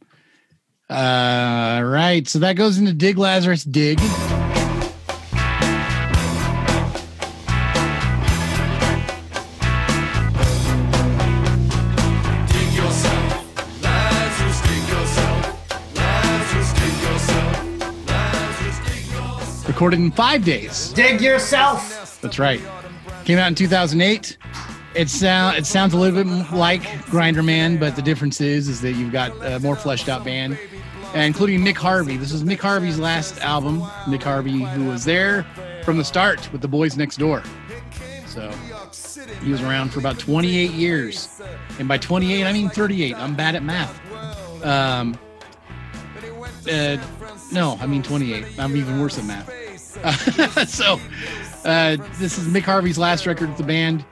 [0.90, 2.28] Uh, right.
[2.28, 3.64] So that goes into Dig Lazarus.
[3.64, 4.00] Dig
[19.80, 20.92] Recorded in five days.
[20.92, 22.60] dig yourself That's right.
[23.24, 24.38] Came out in 2008.
[24.94, 28.92] It sound it sounds a little bit like Grinderman, but the difference is is that
[28.92, 30.60] you've got a more fleshed out band,
[31.16, 32.18] uh, including Mick Harvey.
[32.18, 33.80] This is Mick Harvey's last album.
[34.04, 35.46] Mick Harvey, who was there
[35.86, 37.44] from the start with the Boys Next Door.
[38.26, 38.52] So
[39.46, 41.42] he was around for about 28 years,
[41.80, 43.16] and by 28 I mean 38.
[43.16, 43.98] I'm bad at math.
[44.62, 45.18] Um,
[46.70, 46.98] uh,
[47.54, 48.60] no, I mean 28.
[48.60, 49.50] I'm even worse at math.
[50.68, 51.00] so
[51.66, 54.06] uh, this is Mick Harvey's last record with the band.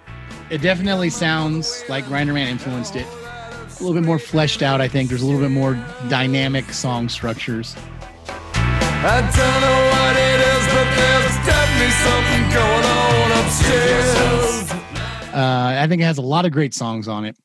[0.50, 3.06] It definitely sounds like Grinderman influenced it.
[3.06, 5.10] A little bit more fleshed out, I think.
[5.10, 5.74] There's a little bit more
[6.10, 7.76] dynamic song structures.
[8.26, 14.72] I don't know what it is, but there's definitely something going on upstairs.
[15.34, 17.38] Uh, I think it has a lot of great songs on it.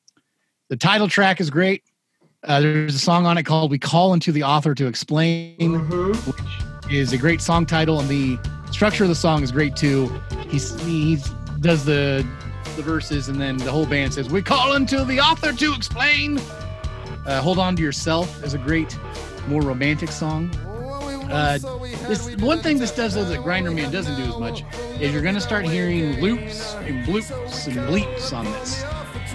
[0.71, 1.85] The title track is great.
[2.43, 5.75] Uh, there's a song on it called "We Call Into the Author to Explain,"
[6.25, 8.39] which is a great song title, and the
[8.71, 10.13] structure of the song is great too.
[10.49, 11.19] He
[11.61, 12.27] does the
[12.77, 16.41] the verses, and then the whole band says, "We call into the author to explain."
[17.27, 18.97] Uh, "Hold On to Yourself" is a great,
[19.49, 20.51] more romantic song.
[21.31, 21.59] Uh,
[22.09, 24.65] this one thing this does though that Grinderman doesn't do as much
[25.01, 28.85] is you're going to start hearing loops and bloops and bleeps on this.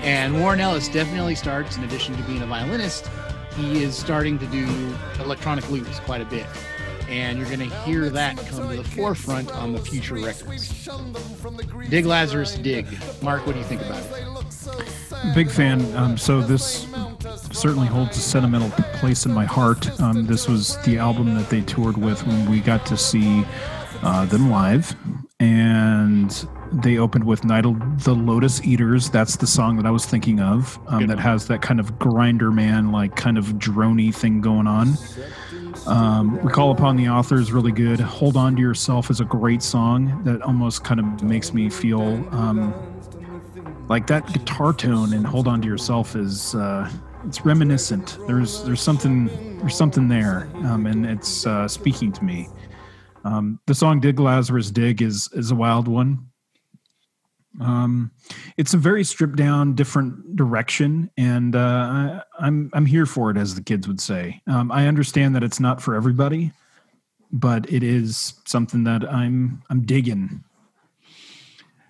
[0.03, 3.09] And Warren Ellis definitely starts, in addition to being a violinist,
[3.55, 4.67] he is starting to do
[5.19, 6.45] electronic loops quite a bit.
[7.07, 10.87] And you're going to hear that come to the forefront on the future records.
[11.89, 12.85] Dig Lazarus Dig.
[13.21, 15.35] Mark, what do you think about it?
[15.35, 15.95] Big fan.
[15.95, 16.87] Um, so this
[17.51, 19.99] certainly holds a sentimental place in my heart.
[19.99, 23.45] Um, this was the album that they toured with when we got to see
[24.03, 24.95] uh, them live,
[25.39, 30.05] and they opened with "Night of the Lotus Eaters." That's the song that I was
[30.05, 30.79] thinking of.
[30.87, 34.93] Um, that has that kind of Grinderman, like kind of drony thing going on.
[35.87, 37.99] Um, we call upon the author is really good.
[37.99, 42.01] Hold on to yourself is a great song that almost kind of makes me feel
[42.35, 42.73] um,
[43.87, 46.91] like that guitar tone and hold on to yourself is uh,
[47.25, 48.17] it's reminiscent.
[48.27, 49.27] There's there's something
[49.59, 52.49] there's something there, um, and it's uh, speaking to me.
[53.23, 56.27] Um, the song "Dig Lazarus Dig" is is a wild one.
[57.59, 58.11] Um,
[58.57, 63.37] it's a very stripped down, different direction, and uh, I, I'm I'm here for it,
[63.37, 64.41] as the kids would say.
[64.47, 66.51] Um, I understand that it's not for everybody,
[67.31, 70.43] but it is something that I'm I'm digging.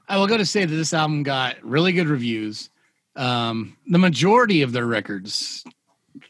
[0.10, 2.70] I will go to say that this album got really good reviews.
[3.18, 5.66] Um, the majority of their records,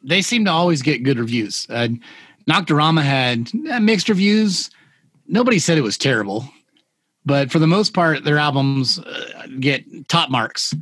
[0.01, 1.67] they seem to always get good reviews.
[1.69, 1.89] Uh,
[2.49, 4.71] Nocturama had eh, mixed reviews.
[5.27, 6.49] Nobody said it was terrible,
[7.27, 10.73] but for the most part, their albums uh, get top marks.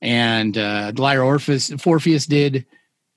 [0.00, 2.64] And uh, Lyre of Orpheus, Orpheus did.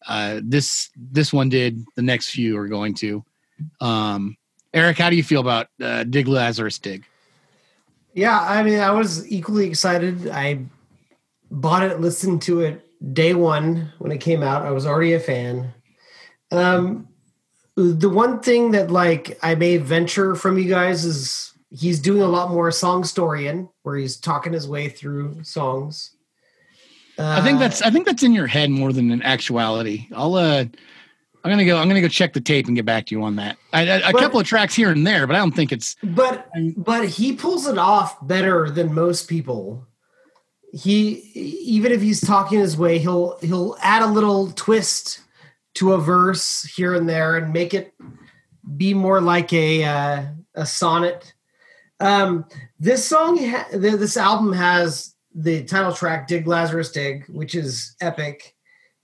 [0.08, 1.86] Uh, this this one did.
[1.96, 3.24] The next few are going to.
[3.80, 4.36] Um,
[4.74, 7.06] Eric, how do you feel about uh, Dig Lazarus Dig?
[8.16, 10.28] Yeah, I mean, I was equally excited.
[10.28, 10.66] I
[11.52, 14.66] bought it, listened to it day one when it came out.
[14.66, 15.72] I was already a fan.
[16.52, 17.08] Um,
[17.76, 22.28] the one thing that like I may venture from you guys is he's doing a
[22.28, 26.12] lot more song storyin, where he's talking his way through songs.
[27.18, 30.08] Uh, I think that's I think that's in your head more than in actuality.
[30.16, 30.64] I'll uh
[31.44, 33.36] I'm gonna go I'm gonna go check the tape and get back to you on
[33.36, 33.58] that.
[33.74, 35.96] I, I, a But- couple of tracks here and there, but I don't think it's
[36.04, 39.86] but but he pulls it off better than most people
[40.74, 45.20] he even if he's talking his way he'll he'll add a little twist
[45.74, 47.94] to a verse here and there and make it
[48.78, 50.24] be more like a uh,
[50.56, 51.34] a sonnet
[52.02, 52.46] um
[52.80, 58.56] this song ha- this album has the title track dig lazarus dig which is epic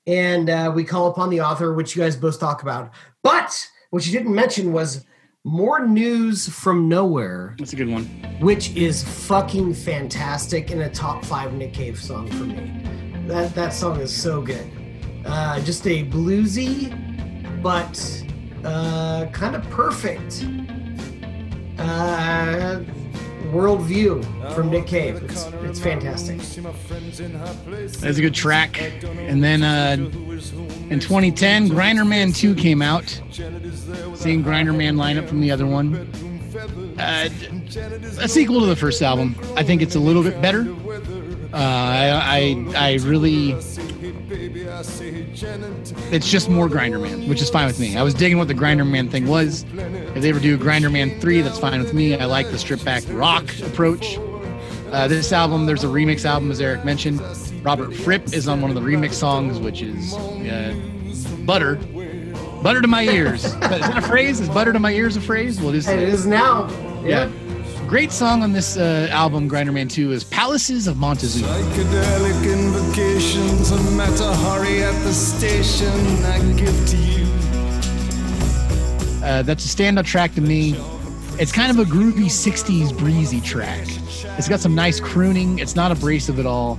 [0.05, 2.91] and uh, we call upon the author which you guys both talk about
[3.23, 5.05] but what you didn't mention was
[5.47, 8.03] more news from nowhere that's a good one.
[8.41, 12.83] which is fucking fantastic and a top five Nick Cave song for me.
[13.27, 14.69] That that song is so good.
[15.25, 16.91] Uh, just a bluesy,
[17.61, 17.97] but
[18.65, 20.45] uh, kind of perfect
[21.79, 22.81] uh,
[23.51, 25.23] worldview from Nick Cave.
[25.23, 26.37] It's, it's fantastic.
[26.37, 28.81] That's a good track.
[28.81, 29.97] And then uh
[30.89, 33.09] in 2010, Grinderman 2 came out.
[33.29, 35.95] Same Grinderman lineup from the other one.
[36.97, 37.29] Uh,
[38.19, 39.35] a sequel to the first album.
[39.55, 40.61] I think it's a little bit better.
[41.53, 43.53] Uh, I, I I really
[46.11, 47.97] it's just more Grinderman, which is fine with me.
[47.97, 49.63] I was digging what the Grinderman thing was.
[49.73, 52.15] If they ever do Grinderman 3, that's fine with me.
[52.15, 54.17] I like the stripped back rock approach.
[54.91, 57.21] Uh, this album, there's a remix album, as Eric mentioned.
[57.63, 60.73] Robert Fripp is on one of the remix songs, which is uh,
[61.45, 61.75] Butter.
[62.63, 63.45] Butter to my ears.
[63.45, 64.39] is that a phrase?
[64.39, 65.59] Is butter to my ears a phrase?
[65.59, 65.87] Well, it is.
[65.87, 66.69] And it is now.
[67.03, 67.29] Yeah.
[67.87, 71.47] Great song on this uh, album, Grinderman 2, is Palaces of Montezuma.
[71.47, 75.87] Psychedelic invocations, a Mata Hari at the station.
[76.25, 77.23] I give to you.
[79.25, 80.75] Uh, that's a standout track to me.
[81.39, 83.87] It's kind of a groovy 60s breezy track.
[84.37, 85.59] It's got some nice crooning.
[85.59, 86.77] It's not abrasive at all.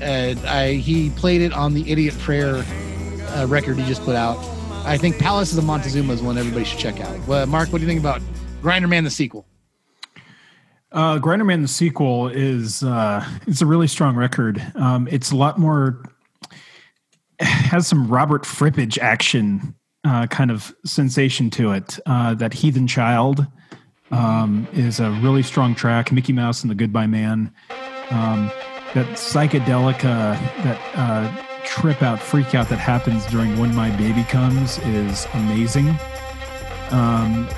[0.00, 2.64] Uh, I, he played it on the Idiot Prayer
[3.30, 4.38] uh, record he just put out.
[4.86, 7.18] I think Palaces of Montezuma is one everybody should check out.
[7.26, 8.22] Well, Mark, what do you think about
[8.62, 9.48] Grinderman the sequel?
[10.94, 14.64] Uh, Grinderman the sequel is uh, it's a really strong record.
[14.76, 16.02] Um, it's a lot more
[17.40, 21.98] has some Robert Frippage action uh, kind of sensation to it.
[22.06, 23.44] Uh, that Heathen Child
[24.12, 26.12] um, is a really strong track.
[26.12, 27.52] Mickey Mouse and the Goodbye Man.
[28.10, 28.52] Um,
[28.94, 34.78] that psychedelic that uh, trip out freak out that happens during When My Baby Comes
[34.78, 35.88] is amazing.
[36.90, 37.48] Um,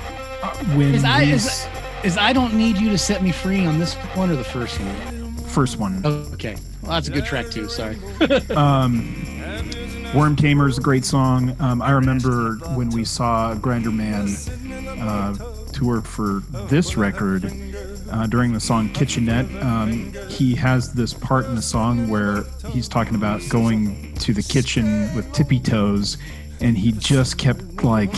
[0.41, 1.67] uh, when Is I, these- is,
[2.03, 4.79] is I Don't Need You to Set Me Free on this one or the first
[4.79, 5.33] one?
[5.47, 6.05] first one.
[6.05, 6.55] Okay.
[6.83, 7.67] Well, that's a good track too.
[7.69, 7.97] Sorry.
[8.55, 9.15] Um,
[10.13, 11.55] Worm Tamer is a great song.
[11.59, 14.27] Um, I remember when we saw Grinderman
[15.01, 17.51] uh, tour for this record
[18.11, 19.47] uh, during the song Kitchenette.
[19.61, 24.43] Um, he has this part in the song where he's talking about going to the
[24.43, 26.17] kitchen with tippy toes,
[26.61, 28.13] and he just kept like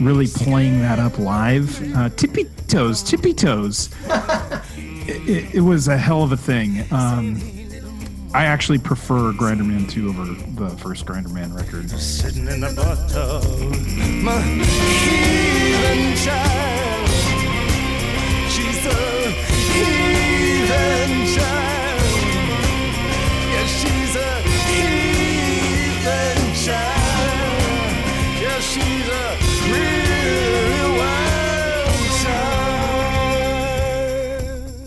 [0.00, 1.96] really playing that up live.
[1.96, 3.90] Uh, tippy toes, tippy toes.
[4.06, 6.84] it, it, it was a hell of a thing.
[6.92, 7.40] Um,
[8.34, 11.90] I actually prefer Grinderman 2 over the first Grinderman record.
[11.90, 13.42] Sitting in the bathtub,
[14.22, 17.08] my heathen child.
[18.50, 19.30] She's a
[19.72, 21.77] heathen child.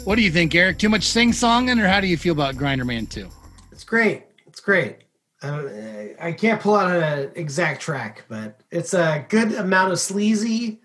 [0.03, 0.79] What do you think, Eric?
[0.79, 3.29] Too much sing songing, or how do you feel about Grinderman 2?
[3.71, 4.23] It's great.
[4.47, 4.97] It's great.
[5.43, 5.63] Uh,
[6.19, 10.81] I can't pull out an exact track, but it's a good amount of sleazy.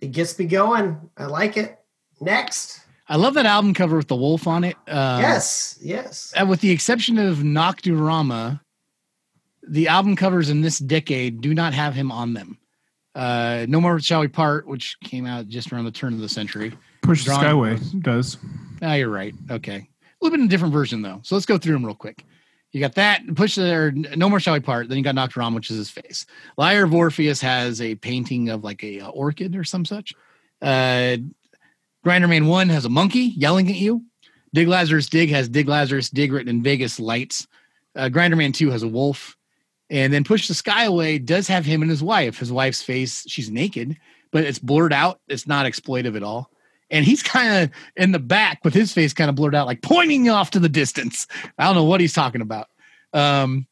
[0.00, 1.10] It gets me going.
[1.16, 1.80] I like it.
[2.20, 2.80] Next.
[3.08, 4.76] I love that album cover with the wolf on it.
[4.86, 6.32] Uh, yes, yes.
[6.40, 8.60] uh, with the exception of Nocturama,
[9.66, 12.58] the album covers in this decade do not have him on them.
[13.14, 16.28] Uh, no More Shall We Part, which came out just around the turn of the
[16.28, 16.72] century.
[17.04, 18.38] Push the Sky Away does.
[18.82, 19.34] Ah, you're right.
[19.50, 19.76] Okay.
[19.76, 21.20] A little bit in a different version, though.
[21.22, 22.24] So let's go through them real quick.
[22.72, 24.88] You got that, push there, No More Shall We Part.
[24.88, 26.26] Then you got Nocturama, which is his face.
[26.56, 30.12] Lyre of Orpheus has a painting of like a uh, orchid or some such.
[30.60, 31.18] Uh,
[32.04, 34.04] Grinderman 1 has a monkey yelling at you.
[34.52, 37.46] Dig Lazarus Dig has Dig Lazarus Dig written in Vegas lights.
[37.94, 39.36] Uh, Grinderman 2 has a wolf.
[39.88, 42.38] And then Push the Sky Away does have him and his wife.
[42.38, 43.96] His wife's face, she's naked,
[44.32, 45.20] but it's blurred out.
[45.28, 46.50] It's not exploitive at all.
[46.90, 49.82] And he's kind of in the back with his face kind of blurred out, like
[49.82, 51.26] pointing off to the distance.
[51.58, 52.68] I don't know what he's talking about.
[53.12, 53.66] Um,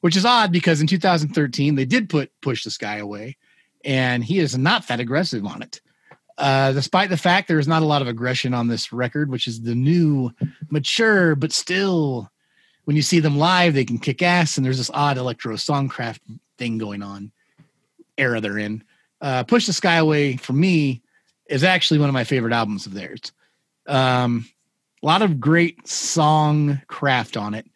[0.00, 3.36] which is odd because in 2013 they did put Push the Sky Away,
[3.84, 5.80] and he is not that aggressive on it.
[6.36, 9.48] Uh, despite the fact there is not a lot of aggression on this record, which
[9.48, 10.30] is the new,
[10.70, 12.30] mature, but still,
[12.84, 16.20] when you see them live, they can kick ass, and there's this odd electro songcraft
[16.56, 17.32] thing going on.
[18.16, 18.84] Era they're in.
[19.20, 21.02] Uh, Push the Sky Away for me
[21.48, 23.32] is actually one of my favorite albums of theirs.
[23.86, 24.46] Um,
[25.02, 27.66] a lot of great song craft on it,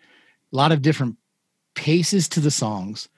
[0.53, 1.17] a lot of different
[1.75, 3.09] paces to the songs.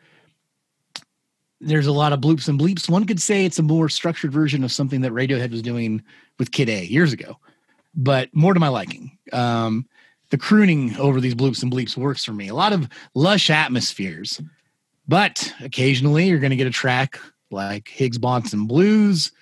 [1.61, 2.89] There's a lot of bloops and bleeps.
[2.89, 6.03] One could say it's a more structured version of something that Radiohead was doing
[6.39, 7.39] with Kid A years ago,
[7.95, 9.17] but more to my liking.
[9.33, 9.89] Um,
[10.31, 12.49] the crooning over these bloops and bleeps works for me.
[12.49, 14.41] A lot of lush atmospheres,
[15.09, 17.19] but occasionally you're going to get a track
[17.51, 19.33] like Higgs Boson Blues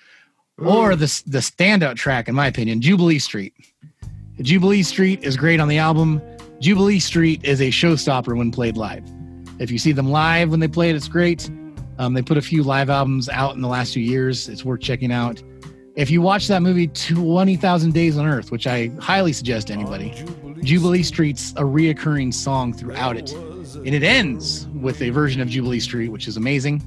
[0.57, 3.53] or the the standout track, in my opinion, Jubilee Street.
[4.41, 6.21] Jubilee Street is great on the album.
[6.59, 9.03] Jubilee Street is a showstopper when played live.
[9.59, 11.49] If you see them live when they play it, it's great.
[11.99, 14.49] Um, they put a few live albums out in the last few years.
[14.49, 15.41] It's worth checking out.
[15.95, 20.11] If you watch that movie, 20,000 Days on Earth, which I highly suggest to anybody,
[20.63, 23.31] Jubilee Street's a reoccurring song throughout it.
[23.31, 26.81] And it ends with a version of Jubilee Street, which is amazing.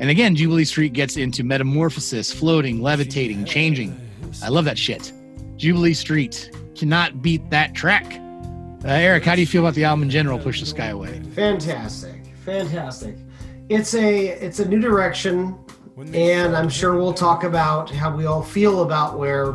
[0.00, 3.98] And again, Jubilee Street gets into metamorphosis, floating, levitating, changing.
[4.42, 5.12] I love that shit.
[5.56, 8.20] Jubilee Street cannot beat that track.
[8.84, 10.38] Uh, Eric, how do you feel about the album in general?
[10.38, 11.20] Push the Sky Away.
[11.34, 12.22] Fantastic.
[12.44, 13.16] Fantastic.
[13.68, 15.58] It's a it's a new direction
[16.14, 19.54] and I'm sure we'll talk about how we all feel about where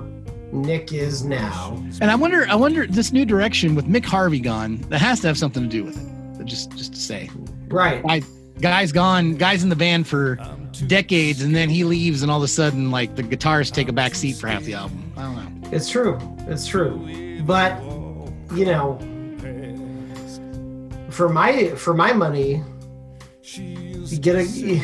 [0.52, 1.82] Nick is now.
[2.02, 5.28] And I wonder, I wonder, this new direction with Mick Harvey gone, that has to
[5.28, 6.46] have something to do with it.
[6.46, 7.30] Just, just to say,
[7.70, 8.04] Right.
[8.06, 8.22] guy,
[8.64, 10.40] guy's gone, guy's in the band for
[10.88, 13.94] decades, and then he leaves, and all of a sudden, like the guitars take a
[13.94, 15.12] back seat for half the album.
[15.18, 15.70] I don't know.
[15.72, 16.18] It's true.
[16.48, 17.42] It's true.
[17.46, 17.82] But
[18.56, 18.98] you know,
[21.10, 22.64] for my for my money,
[23.44, 24.46] you get a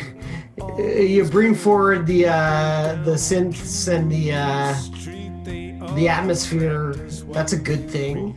[0.78, 6.94] you bring forward the uh, the synths and the uh, the atmosphere.
[7.32, 8.36] That's a good thing.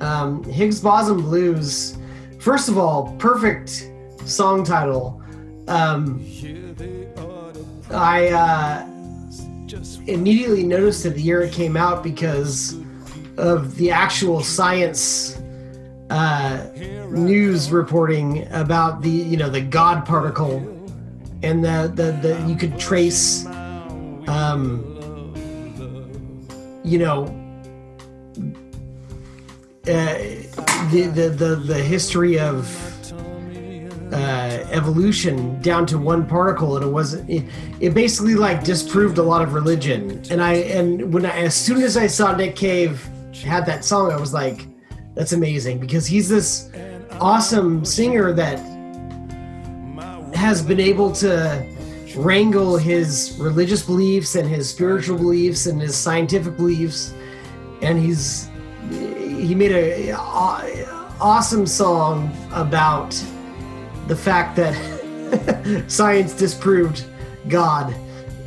[0.00, 1.98] Um, Higgs Boson Blues.
[2.40, 3.90] First of all, perfect
[4.24, 5.22] song title.
[5.68, 6.24] Um,
[7.90, 8.86] I uh,
[10.06, 12.78] immediately noticed it the year it came out because
[13.36, 15.40] of the actual science
[16.10, 16.66] uh,
[17.10, 20.58] news reporting about the you know the God particle
[21.42, 23.46] and the the, the you could trace
[24.26, 24.90] um,
[26.84, 27.24] you know
[29.86, 30.14] uh,
[30.90, 32.93] the, the the the history of
[34.12, 37.28] uh, evolution down to one particle, and it wasn't.
[37.28, 37.44] It,
[37.80, 40.22] it basically like disproved a lot of religion.
[40.30, 43.06] And I and when I as soon as I saw Nick Cave
[43.42, 44.66] had that song, I was like,
[45.14, 46.70] "That's amazing," because he's this
[47.20, 48.58] awesome singer that
[50.34, 51.66] has been able to
[52.16, 57.14] wrangle his religious beliefs and his spiritual beliefs and his scientific beliefs,
[57.82, 58.50] and he's
[58.90, 63.14] he made a, a awesome song about
[64.06, 67.04] the fact that science disproved
[67.48, 67.94] God,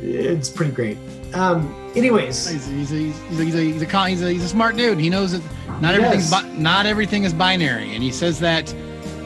[0.00, 0.98] it's pretty great.
[1.34, 3.60] Um, anyways, He's, he's, a, he's, he's, a, he's, a,
[4.08, 4.98] he's, a, he's a smart dude.
[4.98, 5.42] He knows that
[5.82, 6.42] not everything's Yes.
[6.42, 8.72] bi- not everything is binary, and he says that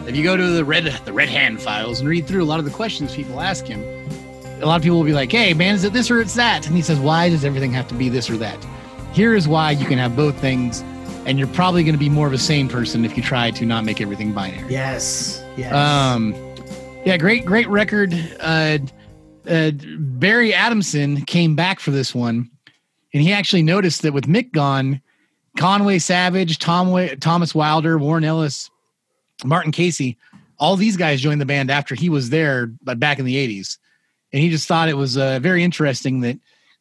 [0.06, 2.58] if you go to the red the red hand files and read through a lot
[2.58, 3.80] of the questions people ask him,
[4.60, 6.66] a lot of people will be like, "Hey, man, is it this or it's that?"
[6.66, 8.58] And he says, "Why does everything have to be this or that?"
[9.12, 10.80] Here is why you can have both things,
[11.26, 13.64] and you're probably going to be more of a sane person if you try to
[13.64, 14.72] not make everything binary.
[14.72, 15.72] yes, yes.
[15.72, 16.34] Um,
[17.04, 18.14] yeah, great, great record.
[18.40, 18.78] Uh,
[19.48, 22.50] uh, Barry Adamson came back for this one,
[23.12, 25.00] and he actually noticed that with Mick gone,
[25.58, 28.70] Conway Savage, Tom Thomas Wydler, Warren Ellis,
[29.44, 30.16] Martin Casey,
[30.58, 33.78] all these guys joined the band after he was there, but back in the '80s,
[34.32, 36.38] and he just thought it was uh, very interesting that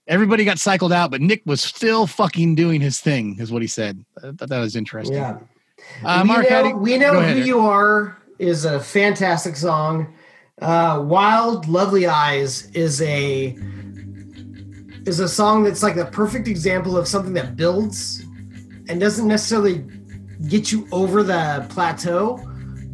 [0.07, 3.67] everybody got cycled out, but Nick was still fucking doing his thing, is what he
[3.67, 4.05] said.
[4.19, 5.17] I thought that was interesting.
[5.17, 5.39] yeah.
[6.03, 10.13] Uh, we Mark, know, do we know who ahead, you are is a fantastic song.
[10.61, 13.55] Uh, Wild Lovely Eyes is a
[15.05, 18.21] is a song that's like a perfect example of something that builds
[18.89, 19.85] and doesn't necessarily
[20.47, 22.39] get you over the plateau,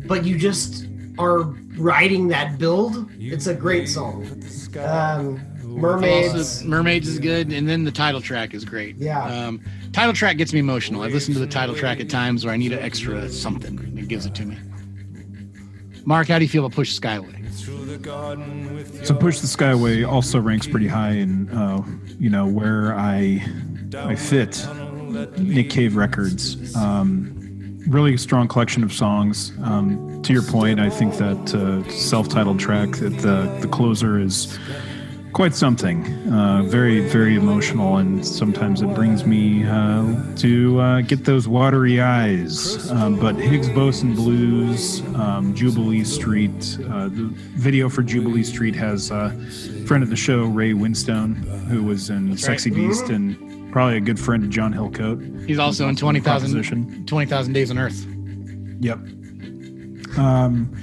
[0.05, 0.87] but you just
[1.17, 1.43] are
[1.77, 3.09] riding that build.
[3.17, 4.25] It's a great song.
[4.79, 6.33] Um, Mermaids.
[6.33, 8.95] Also, Mermaids is good, and then the title track is great.
[8.97, 9.23] Yeah.
[9.23, 11.03] Um, title track gets me emotional.
[11.03, 13.97] I've listened to the title track at times where I need an extra something.
[13.97, 14.57] It gives it to me.
[16.07, 17.33] Mark, how do you feel about Push the Sky Away?
[19.03, 21.83] So push the sky away also ranks pretty high in uh,
[22.17, 23.45] you know where I
[23.93, 24.65] I fit
[25.37, 26.73] Nick Cave Records.
[26.77, 29.51] Um, really strong collection of songs.
[29.63, 34.57] Um, to your point, I think that uh, self-titled track, that the the closer is
[35.37, 36.03] quite something.
[36.33, 42.01] Uh, very very emotional, and sometimes it brings me uh, to uh, get those watery
[42.01, 42.89] eyes.
[42.89, 49.11] Um, but Higgs Boson Blues, um, Jubilee Street, uh, the video for Jubilee Street has
[49.11, 49.29] a
[49.85, 51.35] friend of the show Ray Winstone,
[51.67, 55.45] who was in Sexy Beast and probably a good friend of John Hillcoat.
[55.47, 57.05] He's also in 20,000 Proposition.
[57.05, 58.07] 20,000 Days on Earth.
[58.79, 58.97] Yep.
[60.17, 60.75] Um,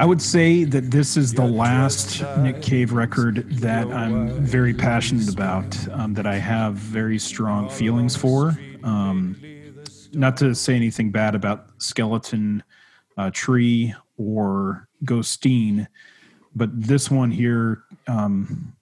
[0.00, 5.28] I would say that this is the last Nick Cave record that I'm very passionate
[5.28, 8.56] about, um, that I have very strong feelings for.
[8.84, 9.36] Um,
[10.12, 12.62] not to say anything bad about Skeleton
[13.16, 15.88] uh, Tree or Ghosteen,
[16.54, 18.76] but this one here um,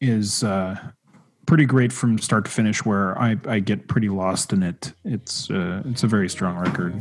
[0.00, 0.78] is uh,
[1.44, 4.94] pretty great from start to finish, where I, I get pretty lost in it.
[5.04, 6.94] It's uh, it's a very strong record.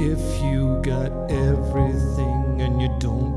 [0.00, 3.33] If you got everything and you don't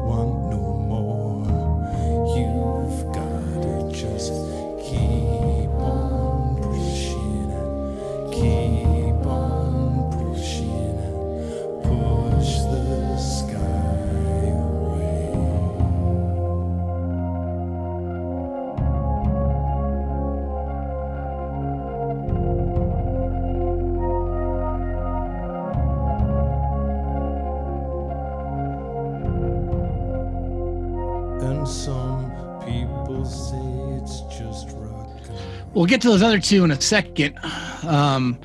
[35.78, 37.38] We'll get to those other two in a second.
[37.84, 38.39] Um,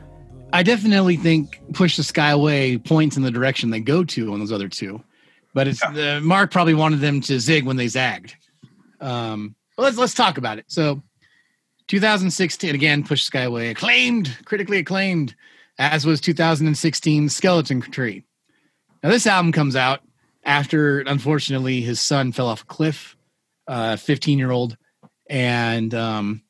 [0.53, 4.39] I definitely think Push the Sky Away points in the direction they go to on
[4.39, 5.03] those other two.
[5.55, 8.37] But it's uh, Mark probably wanted them to zig when they zagged.
[9.01, 10.67] Um, but let's let's talk about it.
[10.69, 11.03] So
[11.89, 15.35] 2016 again, Push the Sky Away, acclaimed, critically acclaimed,
[15.79, 18.27] as was 2016 Skeleton Tree.
[19.03, 20.01] Now this album comes out
[20.45, 23.17] after unfortunately his son fell off a cliff,
[23.69, 24.77] uh, 15 year old,
[25.31, 26.43] and um,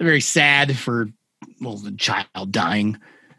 [0.00, 1.08] very sad for
[1.60, 2.98] well the child dying,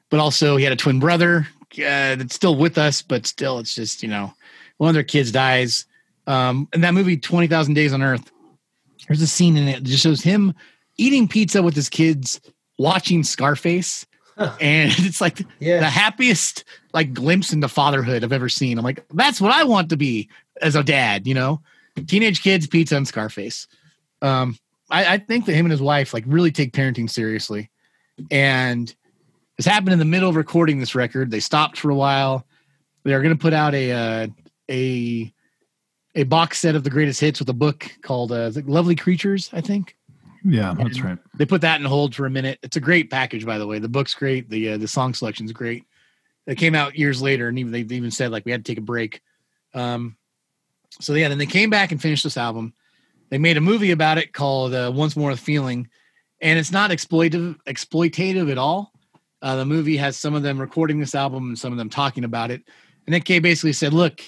[0.10, 3.76] but also he had a twin brother uh, that's still with us, but still it's
[3.76, 4.34] just you know
[4.78, 5.86] one of their kids dies.
[6.28, 8.32] Um, and that movie Twenty Thousand Days on Earth,
[9.08, 10.54] there's a scene in it that just shows him
[10.98, 12.40] eating pizza with his kids,
[12.80, 14.06] watching Scarface,
[14.38, 14.54] and
[15.00, 15.82] it's like Yes.
[15.82, 18.78] the happiest like glimpse into fatherhood I've ever seen.
[18.78, 20.30] I'm like, that's what I want to be
[20.62, 21.62] as a dad, you know,
[22.08, 23.68] teenage kids, pizza, and Scarface.
[24.22, 24.58] Um,
[24.90, 27.70] I, I think that him and his wife like really take parenting seriously,
[28.32, 28.94] and
[29.58, 31.32] this happened in the middle of recording this record.
[31.32, 32.46] They stopped for a while.
[33.04, 34.28] They are going to put out a uh,
[34.70, 35.34] a
[36.16, 39.62] a box set of the greatest hits with a book called uh, Lovely Creatures, I
[39.62, 39.98] think
[40.46, 41.18] Yeah, that's right.
[41.38, 42.58] they put that in hold for a minute.
[42.64, 43.80] It's a great package, by the way.
[43.80, 44.50] The book's great.
[44.50, 45.84] The uh, the song selection's great.
[46.48, 48.78] It came out years later, and even they even said like we had to take
[48.78, 49.22] a break.
[49.74, 50.16] Um,
[51.02, 52.74] so yeah, then they came back and finished this album.
[53.30, 55.90] They made a movie about it called uh, "Once More with Feeling,"
[56.42, 58.92] and it's not exploitative exploitative at all.
[59.42, 62.24] Uh, the movie has some of them recording this album and some of them talking
[62.24, 62.64] about it.
[63.06, 64.22] And Nick Cave basically said, "Look,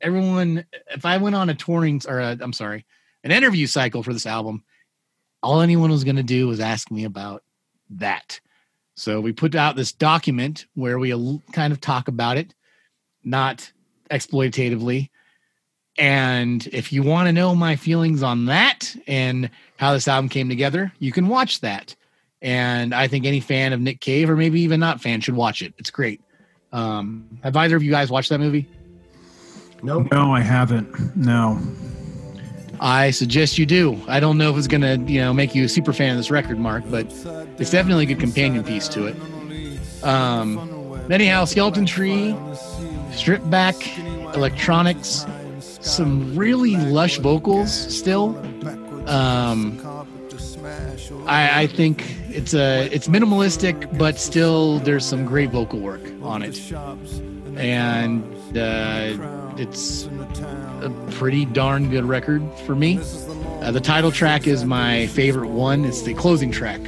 [0.00, 2.86] everyone, if I went on a touring or i I'm sorry,
[3.22, 4.64] an interview cycle for this album,
[5.42, 7.42] all anyone was going to do was ask me about
[7.90, 8.40] that."
[8.96, 11.10] So we put out this document where we
[11.52, 12.54] kind of talk about it,
[13.24, 13.72] not
[14.10, 15.10] exploitatively.
[15.96, 20.48] And if you want to know my feelings on that and how this album came
[20.48, 21.94] together, you can watch that.
[22.42, 25.62] And I think any fan of Nick Cave, or maybe even not fan, should watch
[25.62, 25.72] it.
[25.78, 26.20] It's great.
[26.72, 28.68] Um, have either of you guys watched that movie?
[29.82, 30.08] Nope.
[30.10, 31.16] No, I haven't.
[31.16, 31.60] No.
[32.80, 34.00] I suggest you do.
[34.08, 36.30] I don't know if it's gonna, you know, make you a super fan of this
[36.30, 37.06] record, Mark, but
[37.58, 39.16] it's definitely a good companion piece to it.
[40.02, 42.36] Um, anyhow, Skeleton Tree,
[43.12, 43.76] stripped back
[44.34, 45.24] electronics,
[45.84, 48.36] some really lush vocals still.
[49.06, 49.80] Um,
[51.26, 56.42] I, I think it's a it's minimalistic, but still there's some great vocal work on
[56.42, 56.58] it,
[57.56, 58.24] and
[58.56, 60.06] uh, it's
[60.80, 62.98] a pretty darn good record for me.
[63.60, 65.84] Uh, the title track is my favorite one.
[65.84, 66.80] It's the closing track.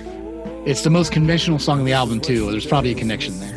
[0.65, 2.51] It's the most conventional song on the album too.
[2.51, 3.57] There's probably a connection there.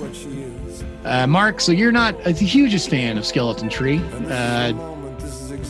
[1.05, 3.99] Uh, Mark, so you're not a hugest fan of Skeleton Tree.
[4.29, 4.73] Uh,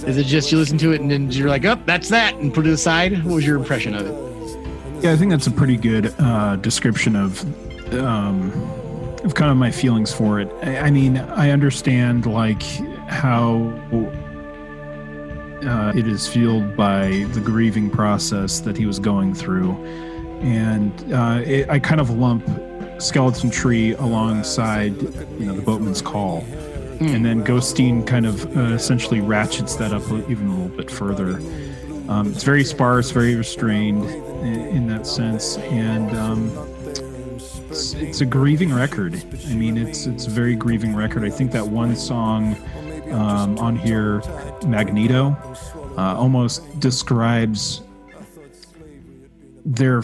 [0.03, 2.53] is it just you listen to it and then you're like, oh, that's that, and
[2.53, 3.23] put it aside?
[3.23, 5.03] What was your impression of it?
[5.03, 7.41] Yeah, I think that's a pretty good uh, description of
[7.93, 8.51] um,
[9.23, 10.49] of kind of my feelings for it.
[10.61, 12.63] I, I mean, I understand like
[13.07, 13.53] how
[15.65, 19.71] uh, it is fueled by the grieving process that he was going through,
[20.41, 22.45] and uh, it, I kind of lump
[23.01, 26.45] Skeleton Tree alongside you know the Boatman's Call.
[26.99, 31.39] And then Ghosteen kind of uh, essentially ratchets that up even a little bit further.
[32.09, 36.51] Um, it's very sparse, very restrained in, in that sense, and um,
[37.69, 39.23] it's, it's a grieving record.
[39.47, 41.23] I mean, it's it's a very grieving record.
[41.23, 42.57] I think that one song
[43.11, 44.23] um, on here,
[44.65, 45.37] Magneto,
[45.97, 47.81] uh, almost describes
[49.63, 50.01] their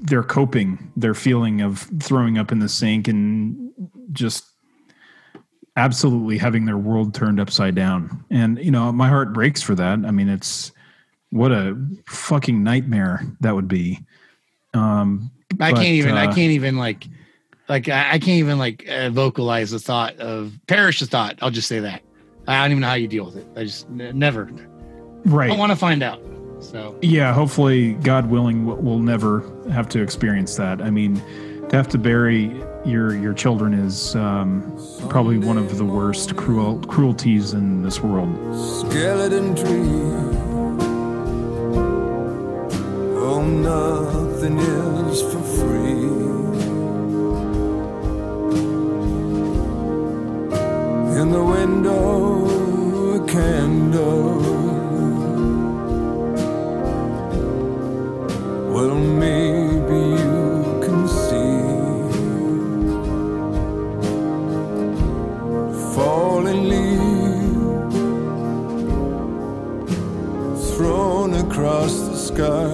[0.00, 3.70] their coping, their feeling of throwing up in the sink and
[4.12, 4.55] just
[5.76, 8.24] absolutely having their world turned upside down.
[8.30, 10.04] And you know, my heart breaks for that.
[10.04, 10.72] I mean, it's
[11.30, 14.00] what a fucking nightmare that would be.
[14.74, 16.14] Um, I But, can't even.
[16.14, 17.04] I uh, can't even like,
[17.68, 21.38] like I, I can't even like uh, vocalize the thought of perish the thought.
[21.42, 22.02] I'll just say that.
[22.48, 23.46] I don't even know how you deal with it.
[23.56, 24.50] I just n- never.
[25.24, 25.50] right.
[25.50, 26.22] I want to find out.
[26.60, 30.80] So yeah, hopefully, God willing, we'll never have to experience that.
[30.80, 31.16] I mean,
[31.68, 32.48] to have to bury
[32.86, 34.78] your your children is um,
[35.08, 38.28] probably one of the worst cruel cruelties in this world.
[38.56, 39.56] skeleton.
[43.18, 45.86] Oh, nothing is for free.
[51.20, 54.55] In the window, a candle.
[70.76, 72.70] Thrown across the sky,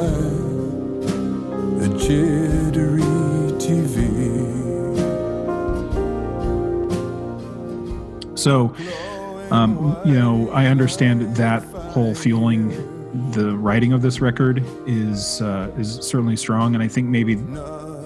[1.84, 3.00] a jittery
[3.62, 4.42] TV.
[8.36, 8.74] So,
[9.52, 12.70] um, you know, I understand that whole feeling.
[13.30, 17.34] The writing of this record is uh, is certainly strong, and I think maybe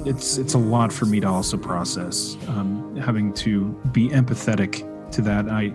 [0.05, 2.37] it's it's a lot for me to also process.
[2.49, 5.73] Um, having to be empathetic to that, I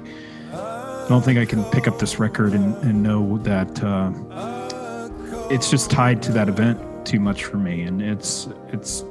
[1.08, 4.12] don't think I can pick up this record and, and know that uh,
[5.50, 9.04] it's just tied to that event too much for me, and it's it's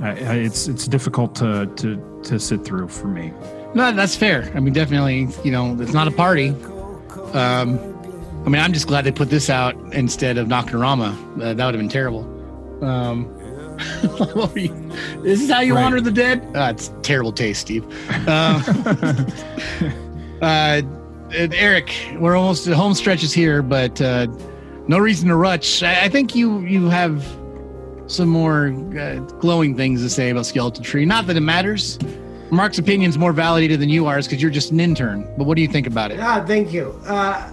[0.00, 3.32] I, I, it's it's difficult to to to sit through for me.
[3.74, 4.50] no, that's fair.
[4.54, 5.28] I mean, definitely.
[5.44, 6.50] You know, it's not a party.
[7.32, 7.78] Um,
[8.44, 11.12] I mean, I'm just glad they put this out instead of Nocturama.
[11.40, 12.22] Uh, that would have been terrible.
[12.84, 13.24] Um,
[14.18, 14.90] what were you-
[15.22, 15.84] this is how you Right.
[15.84, 16.44] honor the dead.
[16.54, 17.84] Uh, it's terrible taste, Steve.
[18.28, 18.62] Um,
[20.42, 20.82] uh,
[21.32, 24.26] Eric, we're almost the home stretches here, but uh,
[24.88, 25.82] no reason to rush.
[25.82, 27.24] I, I think you you have
[28.06, 28.68] some more
[28.98, 31.06] uh, glowing things to say about Skeleton Tree.
[31.06, 31.98] Not that it matters.
[32.50, 35.26] Mark's opinion's more validated than you are, because you're just an intern.
[35.38, 36.20] But what do you think about it?
[36.20, 37.00] Ah, thank you.
[37.06, 37.48] Uh,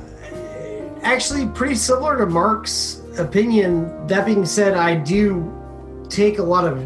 [1.03, 4.07] actually, pretty similar to Mark's opinion.
[4.07, 5.55] That being said, I do
[6.09, 6.79] take a lot of.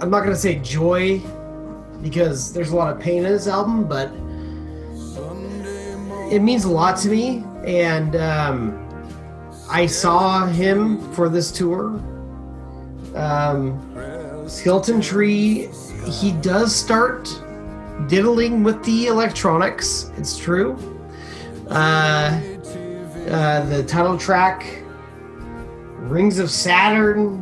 [0.00, 1.20] I'm not going to say joy
[2.04, 4.12] because there's a lot of pain in this album, but
[6.30, 7.42] it means a lot to me.
[7.64, 8.78] And um,
[9.70, 11.98] I saw him for this tour.
[13.16, 13.80] Um,
[14.46, 15.70] Skeleton Tree,
[16.06, 17.26] he does start
[18.06, 20.10] diddling with the electronics.
[20.18, 20.76] It's true.
[21.70, 22.38] Uh,
[23.30, 24.82] uh, the title track,
[26.00, 27.40] Rings of Saturn.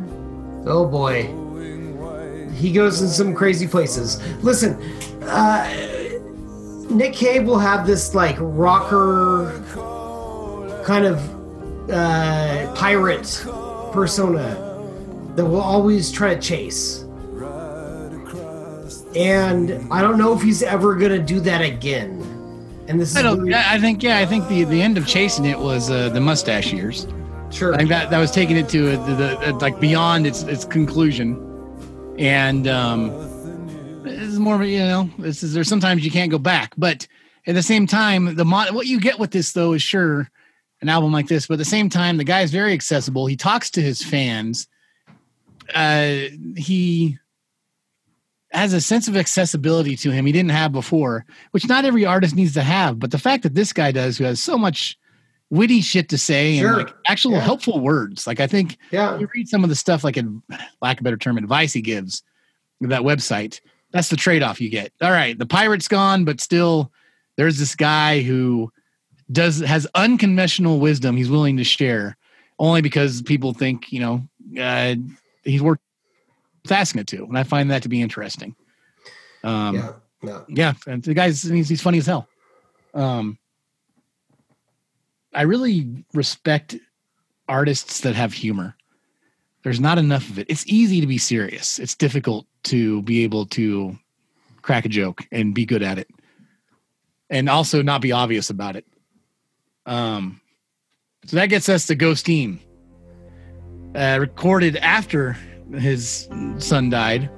[0.65, 1.42] Oh boy,
[2.53, 4.21] he goes in some crazy places.
[4.43, 4.73] Listen,
[5.23, 5.67] uh,
[6.89, 9.61] Nick Cave will have this like rocker
[10.85, 11.19] kind of
[11.89, 13.45] uh, pirate
[13.91, 14.55] persona
[15.35, 17.05] that will always try to chase.
[19.15, 22.19] And I don't know if he's ever gonna do that again.
[22.87, 23.39] And this is I don't.
[23.41, 24.01] really- I I think.
[24.03, 27.07] Yeah, I think the the end of chasing it was uh, the mustache years.
[27.51, 27.73] sure.
[27.73, 30.65] I think that that was taking it to a, the, the like beyond its its
[30.65, 31.37] conclusion,
[32.17, 33.09] and um,
[34.03, 34.55] this is more.
[34.55, 37.07] of You know, this is there's sometimes you can't go back, but
[37.45, 40.29] at the same time, the mod, what you get with this though is sure
[40.81, 43.25] an album like this, but at the same time, the guy's very accessible.
[43.25, 44.67] He talks to his fans.
[45.73, 46.25] Uh,
[46.57, 47.17] he
[48.51, 52.35] has a sense of accessibility to him he didn't have before, which not every artist
[52.35, 52.99] needs to have.
[52.99, 54.97] But the fact that this guy does, who has so much
[55.53, 56.69] witty shit to say Sure.
[56.69, 57.41] and like actual Yeah.
[57.41, 59.17] helpful words, like I think yeah.
[59.19, 60.41] you read some of the stuff, like in
[60.81, 62.23] lack of a better term, advice he gives
[62.81, 63.59] that website.
[63.91, 64.91] That's the trade off you get.
[65.01, 66.91] All right, the pirate's gone, but still,
[67.37, 68.71] there's this guy who
[69.31, 72.17] does has unconventional wisdom he's willing to share,
[72.57, 74.27] only because people think you know
[74.59, 74.95] uh,
[75.43, 75.79] he's worth
[76.71, 78.55] asking it to, and I find that to be interesting.
[79.43, 79.91] Um, yeah.
[80.23, 80.41] Yeah.
[80.47, 82.27] yeah, and the guy's he's, he's funny as hell.
[82.93, 83.37] Um,
[85.35, 86.75] I really respect
[87.47, 88.75] artists that have humor.
[89.63, 90.47] There's not enough of it.
[90.49, 91.79] It's easy to be serious.
[91.79, 93.97] It's difficult to be able to
[94.61, 96.09] crack a joke and be good at it,
[97.29, 98.85] and also not be obvious about it.
[99.85, 100.41] Um,
[101.25, 102.59] so that gets us to Ghosteen,
[103.95, 105.37] uh, recorded after
[105.73, 106.27] his
[106.57, 107.29] son died.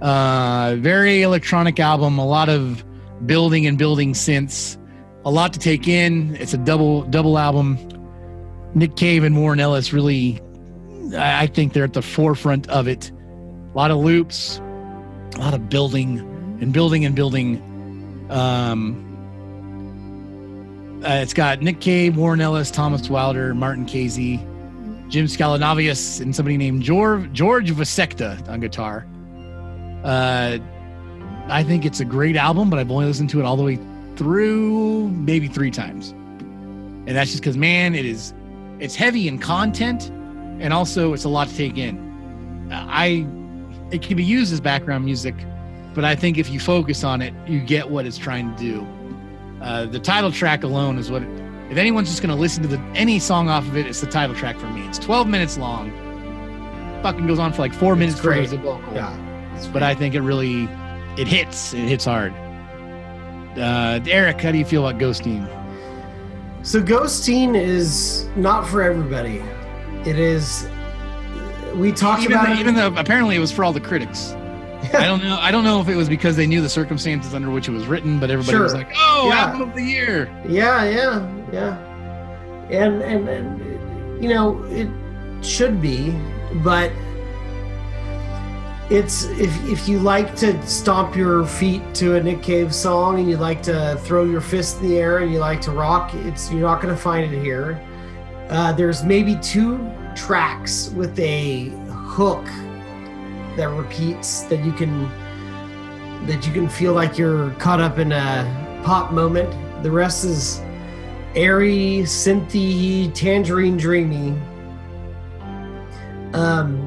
[0.00, 2.18] Uh, very electronic album.
[2.18, 2.84] A lot of
[3.24, 4.78] building and building synths.
[5.26, 6.36] A lot to take in.
[6.36, 7.76] It's a double double album.
[8.76, 10.40] Nick Cave and Warren Ellis really,
[11.16, 13.10] I think they're at the forefront of it.
[13.10, 14.58] A lot of loops,
[15.34, 16.20] a lot of building
[16.60, 17.60] and building and building.
[18.30, 19.02] Um,
[21.04, 24.36] uh, it's got Nick Cave, Warren Ellis, Thomas Wydler, Martin Casey,
[25.08, 29.04] Jim Sclavunos, and somebody named George George Vjestica on guitar.
[30.04, 30.58] Uh,
[31.48, 33.80] I think it's a great album, but I've only listened to it all the way
[34.16, 38.34] through maybe three times, and that's just because man, it is
[38.78, 40.08] it's heavy in content,
[40.60, 42.68] and also it's a lot to take in.
[42.72, 43.26] I
[43.90, 45.34] it can be used as background music,
[45.94, 48.86] but I think if you focus on it, you get what it's trying to do.
[49.62, 51.22] Uh, the title track alone is what.
[51.22, 51.28] It,
[51.70, 54.06] if anyone's just going to listen to the any song off of it, it's the
[54.06, 54.86] title track for me.
[54.86, 55.90] It's 12 minutes long.
[57.02, 58.44] Fucking goes on for like four It's minutes great.
[58.44, 59.12] as a vocal Yeah.
[59.72, 60.68] but I think it really
[61.16, 61.74] it hits.
[61.74, 62.32] It hits hard.
[63.56, 65.48] Uh, Eric, how do you feel about Ghosteen?
[66.62, 69.42] So Ghosteen is not for everybody.
[70.08, 70.68] It is.
[71.74, 72.58] We talked Even about though, it.
[72.58, 74.32] even though apparently it was for all the critics.
[74.94, 75.36] I don't know.
[75.40, 77.86] I don't know if it was because they knew the circumstances under which it was
[77.86, 79.46] written, but everybody was like, "Oh, Yeah.
[79.46, 81.78] album of the year!" Yeah, yeah, yeah.
[82.70, 84.88] And, and and you know it
[85.44, 86.14] should be,
[86.62, 86.90] but
[88.88, 93.28] it's if if you like to stomp your feet to a Nick Cave song and
[93.28, 96.50] you like to throw your fist in the air and you like to rock, it's
[96.52, 97.80] you're not going to find it here.
[98.48, 102.44] Uh, there's maybe two tracks with a hook
[103.56, 105.10] that repeats that you can
[106.26, 109.50] that you can feel like you're caught up in a pop moment.
[109.82, 110.60] The rest is
[111.34, 114.38] airy, synthy, tangerine dreamy.
[116.32, 116.85] Um,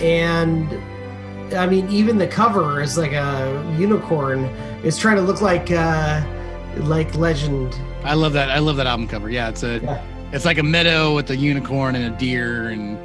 [0.00, 0.68] and
[1.54, 4.44] I mean, even the cover is like a unicorn.
[4.84, 6.22] It's trying to look like uh,
[6.76, 7.78] like Legend.
[8.04, 8.50] I love that.
[8.50, 9.28] I love that album cover.
[9.30, 10.02] Yeah, it's a, Yeah.
[10.32, 12.98] it's like a meadow with a unicorn and a deer, and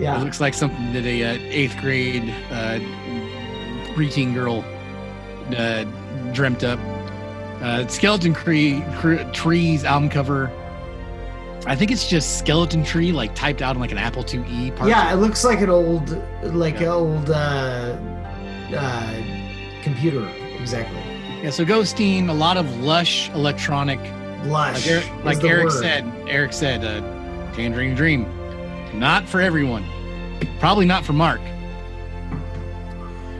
[0.00, 2.78] yeah, it looks like something that a uh, eighth grade uh,
[3.94, 4.64] preteen girl
[5.56, 5.84] uh,
[6.32, 6.78] dreamt up.
[7.62, 10.50] Uh, Skeleton Tree, Cre- Trees album cover.
[11.66, 14.74] I think it's just Skeleton Tree, like typed out on like an Apple IIe.
[14.74, 15.12] Part yeah.
[15.12, 16.10] It looks like an old,
[16.42, 16.82] like Yeah.
[16.82, 17.96] an old uh,
[18.76, 19.22] uh,
[19.82, 20.28] computer.
[20.58, 20.98] Exactly.
[21.42, 24.00] Yeah, so Ghosteen, a lot of lush electronic,
[24.44, 24.74] Lush.
[24.74, 26.04] like Eric, like Eric said.
[26.28, 27.00] Eric said, uh,
[27.52, 28.26] "Tangerine Dream."
[28.94, 29.84] Not for everyone.
[30.60, 31.40] Probably not for Mark.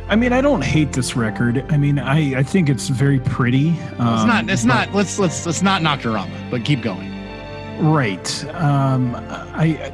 [0.09, 1.65] I mean, I don't hate this record.
[1.71, 3.71] I mean, I, I think it's very pretty.
[3.71, 4.49] it's um, not.
[4.51, 4.93] It's not.
[4.93, 7.12] Let's let's let's not knock Nocturama, but keep going.
[7.83, 8.45] Right.
[8.55, 9.93] Um, I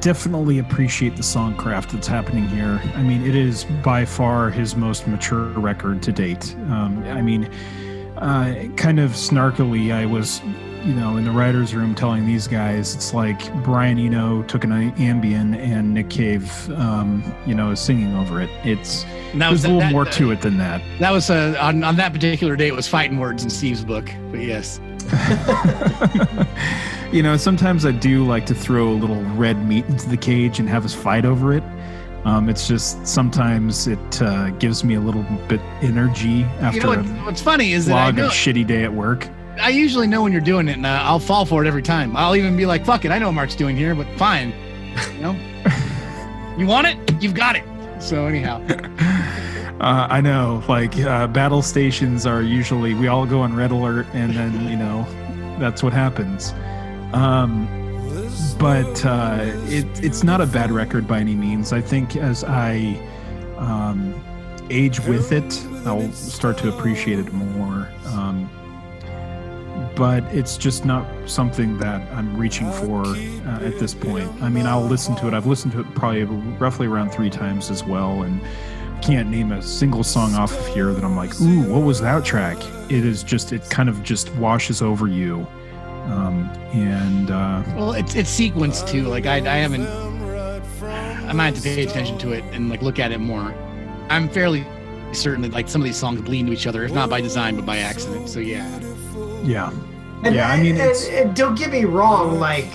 [0.00, 2.80] definitely appreciate the songcraft that's happening here.
[2.94, 6.54] I mean, it is by far his most mature record to date.
[6.70, 7.44] Um, I mean,
[8.16, 10.40] uh, kind of snarkily, I was,
[10.82, 14.70] you know, in the writers' room telling these guys, it's like Brian Eno took an
[14.70, 18.48] Ambien and Nick Cave, um, you know, is singing over it.
[18.64, 20.80] It's there's a little that, more that, to it than that.
[21.00, 22.68] That was uh, on on that particular day.
[22.68, 24.80] It was fighting words in Steve's book, but yes.
[27.12, 30.58] you know, sometimes I do like to throw a little red meat into the cage
[30.58, 31.62] and have us fight over it.
[32.24, 36.88] Um, it's just sometimes it uh, gives me a little bit energy after You know
[36.88, 39.28] what, a what's funny is that I know of shitty day at work.
[39.60, 42.16] I usually know when you're doing it, and uh, I'll fall for it every time.
[42.16, 44.52] I'll even be like, "Fuck it, I know what Mark's doing here, but fine."
[45.14, 45.36] You know,
[46.58, 47.62] you want it, you've got it.
[48.02, 48.58] So anyhow,
[49.80, 54.06] Uh, I know, like uh, battle stations are usually we all go on red alert,
[54.14, 55.06] and then you know
[55.58, 56.52] that's what happens.
[57.12, 57.68] Um,
[58.58, 61.72] but uh, it, it's not a bad record by any means.
[61.72, 62.98] I think as I
[63.58, 64.14] um,
[64.70, 67.88] age with it, I'll start to appreciate it more.
[68.06, 68.50] Um,
[69.94, 74.30] but it's just not something that I'm reaching for uh, at this point.
[74.42, 75.34] I mean, I'll listen to it.
[75.34, 78.40] I've listened to it probably roughly around three times as well, and
[79.02, 82.24] can't name a single song off of here that I'm like, ooh, what was that
[82.24, 82.56] track?
[82.90, 85.46] It is just, it kind of just washes over you.
[86.06, 89.02] Um, and uh, well, it's it's sequenced too.
[89.08, 89.86] Like I, I haven't,
[91.28, 93.52] I might have to pay attention to it and like look at it more.
[94.08, 94.64] I'm fairly
[95.12, 97.56] certain that like some of these songs bleed into each other, if not by design,
[97.56, 98.28] but by accident.
[98.28, 98.68] So yeah,
[99.42, 99.72] yeah,
[100.22, 100.48] And, yeah.
[100.48, 102.38] I mean, and- it's, and don't get me wrong.
[102.38, 102.70] Like,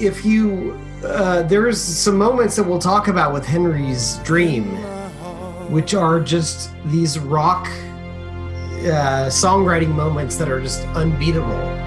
[0.00, 4.64] if you, uh, there's some moments that we'll talk about with Henry's Dream,
[5.70, 11.82] which are just these rock uh, songwriting moments that are just unbeatable.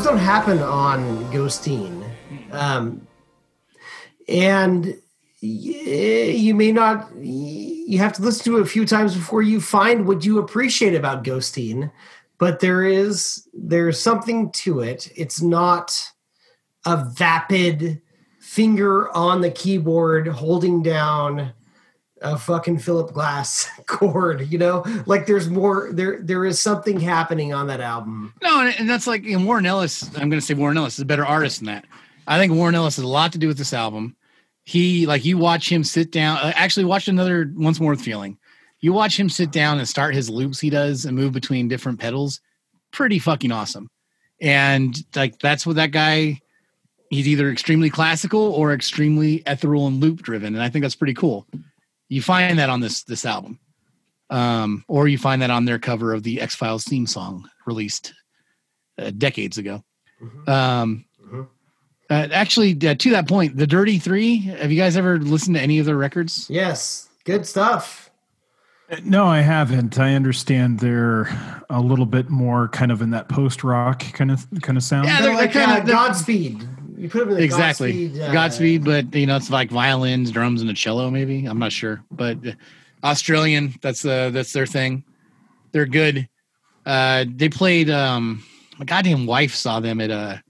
[0.00, 2.02] Those don't happen on Ghosteen.
[2.52, 3.06] Um,
[4.30, 4.96] and
[5.42, 10.06] you may not, you have to listen to it a few times before you find
[10.06, 11.92] what you appreciate about Ghosteen.
[12.38, 15.12] But there is, there's something to it.
[15.16, 16.02] It's not
[16.86, 18.00] a vapid
[18.40, 21.52] finger on the keyboard holding down
[22.22, 24.84] a fucking Philip Glass chord, you know?
[25.06, 28.34] Like there's more, there, there is something happening on that album.
[28.42, 30.10] no, and, that's like and Warren Ellis.
[30.16, 31.84] I'm to say Warren Ellis is a better artist than that.
[32.26, 34.16] I think Warren Ellis has a lot to do with this album.
[34.64, 36.38] He like you watch him sit down.
[36.38, 38.38] Uh, actually, watch another once more with feeling.
[38.80, 41.98] You watch him sit down and start his loops he does and move between different
[41.98, 42.40] pedals.
[42.92, 43.90] Pretty fucking awesome.
[44.40, 46.40] And like that's what that guy.
[47.10, 51.14] He's either extremely classical or extremely ethereal and loop driven, and I think that's pretty
[51.14, 51.48] cool.
[52.10, 53.60] You find that on this this album,
[54.30, 58.12] um, or you find that on their cover of the X Files theme song released
[58.98, 59.84] uh, decades ago.
[60.46, 61.46] Um, Mhm.
[62.10, 64.38] uh, actually, uh, to that point, the Dirty Three.
[64.38, 66.46] Have you guys ever listened to any of their records?
[66.50, 68.08] Yes, good stuff.
[69.04, 70.00] no, I haven't.
[70.00, 71.28] I understand they're
[71.70, 75.06] a little bit more kind of in that post rock kind of kind of sound.
[75.06, 76.68] Yeah, They're they're- like they're kinda- uh, they're- Godspeed.
[77.00, 78.22] You put them in the exactly Godspeed.
[78.22, 81.10] uh, Godspeed, but you know it's like violins, drums, and a cello.
[81.10, 82.36] Maybe I'm not sure, but
[83.02, 83.74] Australian.
[83.80, 85.04] That's uh that's their thing.
[85.72, 86.28] They're good.
[86.84, 87.88] Uh, they played.
[87.88, 88.44] Um,
[88.78, 90.42] my goddamn wife saw them at a,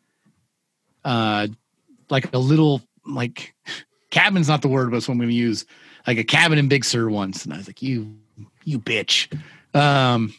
[1.04, 1.46] uh,
[2.08, 3.54] like a little like
[4.10, 5.66] cabin's not the word, but it's what I'm going to use.
[6.06, 8.16] Like a cabin in Big Sur once, and I was like, you,
[8.64, 9.32] you bitch.
[9.72, 10.34] Um,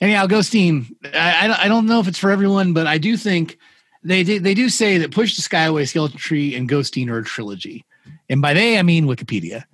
[0.00, 0.94] anyhow, Ghosteen.
[1.12, 3.58] I, I I don't know if it's for everyone, but I do think
[4.04, 7.18] they do, they do say that Push the Sky Away, Skeleton Tree, and Ghosteen are
[7.18, 7.84] a trilogy,
[8.28, 9.64] and by they I mean Wikipedia.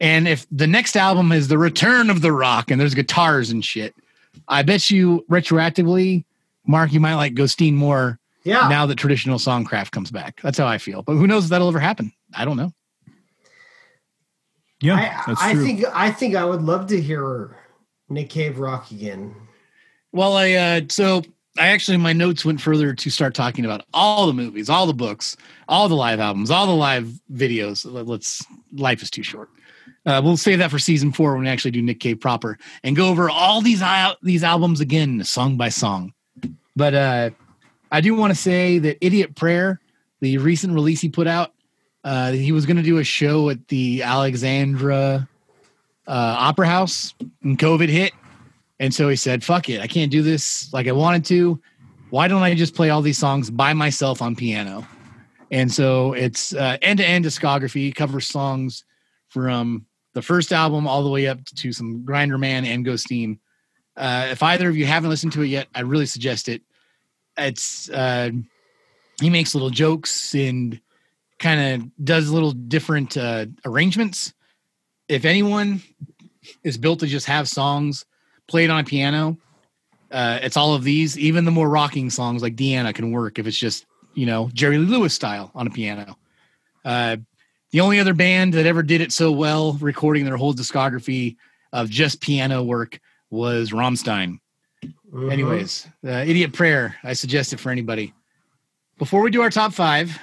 [0.00, 3.64] And if the next album is the Return of the Rock and there's guitars and
[3.64, 3.94] shit,
[4.48, 6.24] I bet you retroactively,
[6.66, 8.68] Mark, you might like Ghosteen more Yeah.
[8.68, 10.40] now that traditional songcraft comes back.
[10.42, 11.02] That's how I feel.
[11.02, 12.12] But who knows if that'll ever happen?
[12.34, 12.72] I don't know.
[14.80, 17.56] yeah, I, that's I think I think I would love to hear
[18.08, 19.34] Nick Cave rock again.
[20.12, 21.22] Well, I uh, so
[21.56, 24.94] I actually my notes went further to start talking about all the movies, all the
[24.94, 25.36] books,
[25.68, 27.90] all the live albums, all the live videos.
[27.90, 29.50] Let- Let's life is too short.
[30.06, 32.94] Uh, we'll save that for season four when we actually do Nick Cave proper and
[32.96, 33.82] go over all these
[34.22, 36.12] these albums again, song by song.
[36.76, 37.30] But uh,
[37.92, 39.80] I do want to say that Idiot Prayer,
[40.20, 41.52] the recent release he put out,
[42.02, 45.26] uh, he was going to do a show at the Alexandra
[46.06, 48.12] uh, Opera House, and COVID hit,
[48.84, 51.58] and so he said, "Fuck it, I can't do this like I wanted to.
[52.10, 54.86] Why don't I just play all these songs by myself on piano?"
[55.50, 58.84] And so it's end to end discography, covers songs
[59.28, 63.38] from the first album all the way up to some Grinderman and Ghosteen.
[63.96, 66.60] Uh, if either of you haven't listened to it yet, I really suggest it.
[67.38, 68.32] It's uh,
[69.18, 70.78] he makes little jokes and
[71.38, 74.34] kind of does little different uh, arrangements.
[75.08, 75.82] If anyone
[76.62, 78.04] is built to just have songs
[78.48, 79.36] played on a piano,
[80.10, 81.18] uh, it's all of these.
[81.18, 84.78] Even the more rocking songs like Deanna can work if it's just you know Jerry
[84.78, 86.16] Lee Lewis style on a piano.
[86.84, 87.16] Uh,
[87.70, 91.36] the only other band that ever did it so well, recording their whole discography
[91.72, 94.38] of just piano work, was Rammstein.
[95.12, 95.32] Mhm.
[95.32, 98.14] Anyways, uh, Idiot Prayer, I suggest it for anybody.
[98.98, 100.16] Before we do our top five,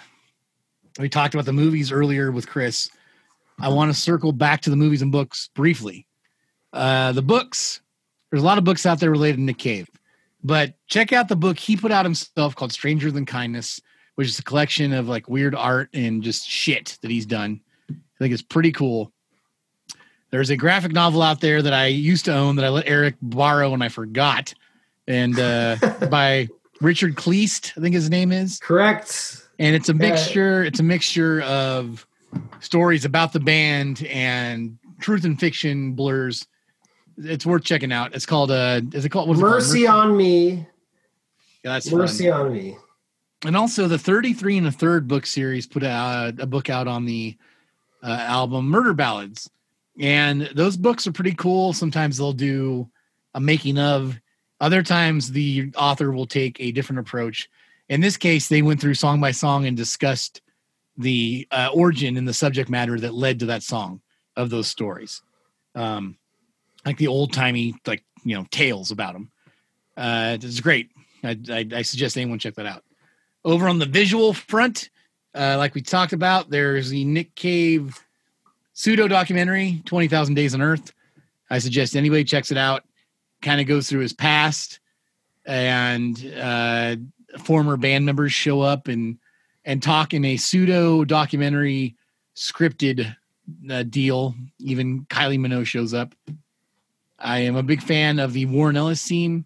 [0.97, 2.89] we talked about the movies earlier with Chris.
[3.59, 6.07] I want to circle back to the movies and books briefly.
[6.71, 7.80] Uh, the books,
[8.31, 9.89] there's a lot of books out there related to Nick Cave,
[10.43, 13.79] but check out the book he put out himself called Stranger Than Kindness,
[14.15, 17.61] which is a collection of like weird art and just shit that he's done.
[17.89, 19.11] I think it's pretty cool.
[20.29, 23.15] There's a graphic novel out there that I used to own that I let Eric
[23.21, 24.53] borrow and I forgot,
[25.07, 25.75] and uh,
[26.09, 26.47] by
[26.79, 29.45] Richard Kleist, I think his name is Correct.
[29.59, 29.97] and it's a Yeah.
[29.97, 32.07] mixture it's a mixture of
[32.61, 36.47] stories about the band and truth and fiction blurs
[37.23, 39.53] it's worth checking out it's called uh is it called what's it called?
[39.53, 40.49] Mercy on me.
[41.63, 41.99] yeah, that's fun.
[41.99, 42.77] Mercy on me.
[43.45, 47.05] and also the 33 and a third book series put out a book out on
[47.05, 47.37] the
[48.03, 49.49] uh, album murder ballads
[49.99, 52.89] and those books are pretty cool sometimes they'll do
[53.35, 54.19] a making of
[54.59, 57.49] other times the author will take a different approach
[57.89, 60.41] in this case they went through song by song and discussed
[60.97, 64.01] the uh, origin and the subject matter that led to that song
[64.35, 65.21] of those stories
[65.75, 66.17] um
[66.85, 69.31] like the old timey like you know tales about them
[69.97, 70.91] uh it's great
[71.23, 72.83] I, I, I suggest anyone check that out
[73.43, 74.89] over on the visual front,
[75.35, 77.99] uh, like we talked about, there's the Nick Cave
[78.73, 80.93] pseudo documentary, 20,000 Days on Earth.
[81.49, 82.83] I suggest anybody checks it out.
[83.41, 84.79] Kind of goes through his past,
[85.45, 86.95] and uh,
[87.39, 89.17] former band members show up and
[89.65, 91.95] and talk in a pseudo documentary
[92.35, 93.15] scripted
[93.69, 94.35] uh, deal.
[94.59, 96.13] Even Kylie Minogue shows up.
[97.23, 99.45] I am a big fan of the Warren Ellis scene.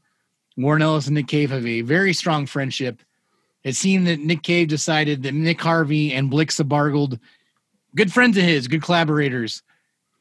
[0.58, 3.02] Warren Ellis and Nick Cave have a very strong friendship.
[3.64, 7.20] It seemed that Nick Cave decided that Mick Harvey and Blixa Bargeld,
[7.96, 9.64] good friends of his, good collaborators,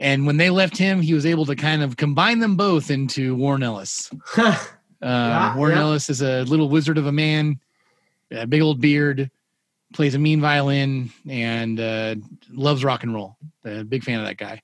[0.00, 3.34] and when they left him, he was able to kind of combine them both into
[3.36, 4.10] Warren Ellis.
[5.02, 5.82] Uh, Warren yeah.
[5.82, 7.60] Ellis is a little wizard of a man,
[8.30, 9.30] a big old beard,
[9.92, 12.14] plays a mean violin, and uh,
[12.50, 13.36] loves rock and roll.
[13.66, 14.62] A big fan of that guy.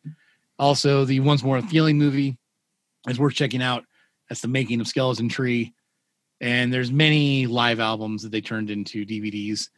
[0.59, 2.38] Also, the Once More Feeling movie
[3.09, 3.84] is worth checking out.
[4.28, 5.74] That's the making of Skeleton Tree,
[6.40, 9.68] and there's many live albums that they turned into DVDs.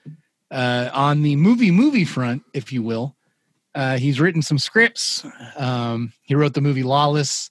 [0.50, 3.16] Uh, on the movie movie front, if you will,
[3.74, 5.24] uh, he's written some scripts.
[5.56, 7.50] Um, he wrote the movie Lawless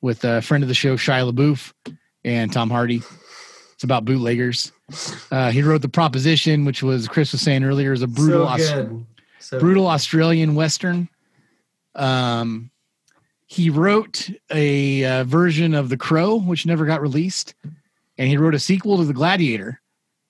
[0.00, 1.72] with a friend of the show Shia LaBeouf
[2.24, 3.02] and Tom Hardy.
[3.74, 4.72] It's about bootleggers.
[5.30, 8.52] Uh, he wrote the Proposition, which was Chris was saying earlier, is a brutal, so
[8.52, 9.06] Aus- good.
[9.40, 11.08] So brutal Australian western.
[11.94, 12.70] Um,
[13.52, 17.54] he wrote a uh, version of The Crow, which never got released,
[18.16, 19.78] and he wrote a sequel to The Gladiator,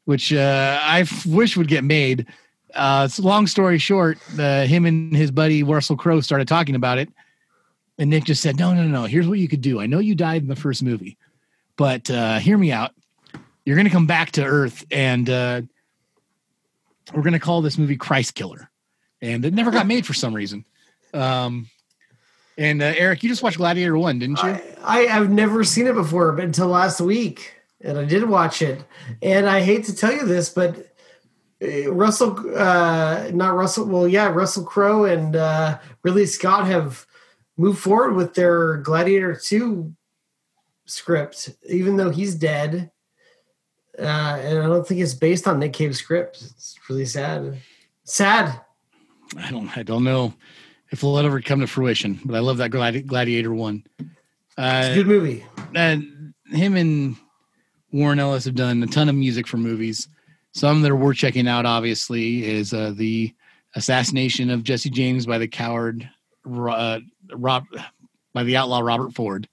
[0.07, 2.27] which uh, I f- wish would get made.
[2.75, 6.99] Uh, it's long story short, uh, him and his buddy Russell Crowe started talking about
[6.99, 7.11] it,
[7.97, 9.05] and Nick just said, "No, no, no.
[9.05, 9.81] Here's what you could do.
[9.81, 11.17] I know you died in the first movie,
[11.77, 12.91] but uh, hear me out.
[13.65, 15.63] You're going to come back to Earth, and uh,
[17.15, 18.69] we're going to call this movie Christ Killer."
[19.21, 20.65] And it never got made for some reason.
[21.15, 21.69] Um,
[22.59, 24.49] and uh, Eric, you just watched Gladiator One, didn't you?
[24.49, 28.63] I, I have never seen it before, but until last week, and I did watch
[28.63, 28.85] it.
[29.23, 30.95] And I hate to tell you this, but
[31.63, 37.07] uh, Russell, uh, not Russell, well, yeah, Russell Crowe and uh, Ridley Scott have
[37.57, 39.95] moved forward with their Gladiator Two
[40.85, 42.91] script, even though he's dead.
[43.99, 44.03] Uh,
[44.41, 46.43] and I don't think it's based on Nick Cave's script.
[46.43, 47.59] It's really sad.
[48.05, 48.61] Sad.
[49.37, 49.77] I don't.
[49.77, 50.35] I don't know
[50.93, 52.21] if it'll ever come to fruition.
[52.25, 53.83] But I love that Gladi- Gladiator One.
[53.99, 54.09] It's
[54.59, 54.63] a
[54.93, 55.45] Uh, good movie.
[55.75, 57.17] and him and
[57.91, 60.07] Warren Ellis have done a ton of music for movies.
[60.53, 63.35] Some that are worth checking out, obviously, is uh, the
[63.75, 66.09] assassination of Jesse James by the coward
[66.47, 67.01] uh,
[67.33, 67.65] Rob
[68.35, 69.49] by the outlaw Robert Ford,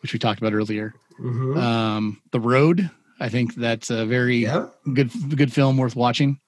[0.00, 0.94] which we talked about earlier.
[1.20, 1.56] Mhm.
[1.58, 2.88] Um, the Road,
[3.20, 4.68] I think that's a very yeah.
[4.94, 6.38] good good film worth watching.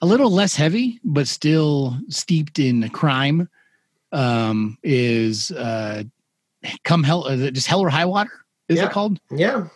[0.00, 3.48] A little less heavy, but still steeped in crime.
[4.12, 6.04] Um, is uh,
[6.84, 7.26] come hell?
[7.26, 8.30] Is it just Hell or High Water?
[8.68, 8.86] Is Yeah.
[8.86, 9.18] it called?
[9.30, 9.68] Yeah.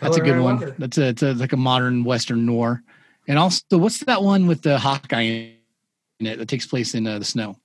[0.00, 0.56] That's a good one.
[0.60, 0.74] Water.
[0.78, 2.82] That's a, it's a like a modern Western noir.
[3.28, 5.50] And also, what's that one with the Hawkeye
[6.20, 7.56] in it that takes place in uh, the snow?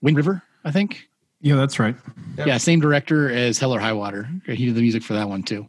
[0.00, 1.08] Wind River, I think.
[1.42, 1.96] Yeah, that's right.
[2.38, 2.46] Yep.
[2.46, 4.28] Yeah, same director as Hell or High Water.
[4.46, 5.68] He did the music for that one too.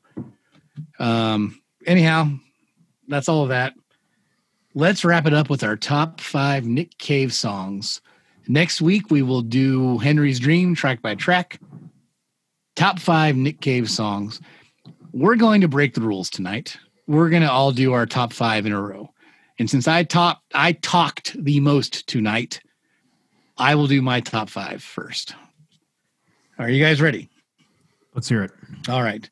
[0.99, 1.57] Um.
[1.85, 2.29] Anyhow,
[3.07, 3.73] that's all of that.
[4.73, 7.99] Let's wrap it up with our top five Nick Cave songs.
[8.47, 11.59] Next week we will do Henry's Dream track by track.
[12.77, 14.39] Top five Nick Cave songs.
[15.11, 16.77] We're going to break the rules tonight.
[17.05, 19.13] We're going to all do our top five in a row.
[19.59, 22.61] And since I top I talked the most tonight,
[23.57, 25.35] I will do my top five first.
[26.57, 27.29] Are you guys ready?
[28.15, 28.51] Let's hear it.
[28.87, 29.29] All right.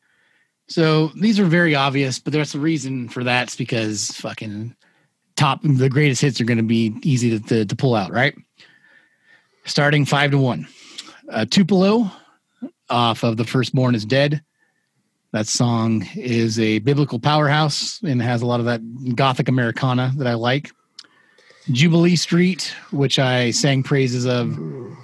[0.68, 3.44] So these are very obvious, but there's a reason for that.
[3.44, 4.76] It's because fucking
[5.40, 8.36] top the greatest hits are going to be easy to, to, to pull out, right?
[9.66, 10.68] Starting five to one.
[11.30, 12.12] Uh, Tupelo
[12.90, 14.44] off of The Firstborn is Dead.
[15.32, 20.28] That song is a biblical powerhouse and has a lot of that gothic Americana that
[20.28, 20.72] I like.
[21.72, 24.58] Jubilee Street, which I sang praises of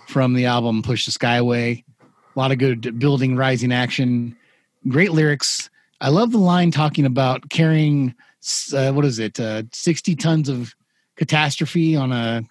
[0.07, 1.83] from the album Push the Sky Away.
[2.35, 4.35] A lot of good building, rising action,
[4.89, 5.69] great lyrics.
[6.01, 8.15] I love the line talking about carrying,
[8.73, 10.73] uh, what is it, uh, 60 tons of
[11.15, 12.43] catastrophe on a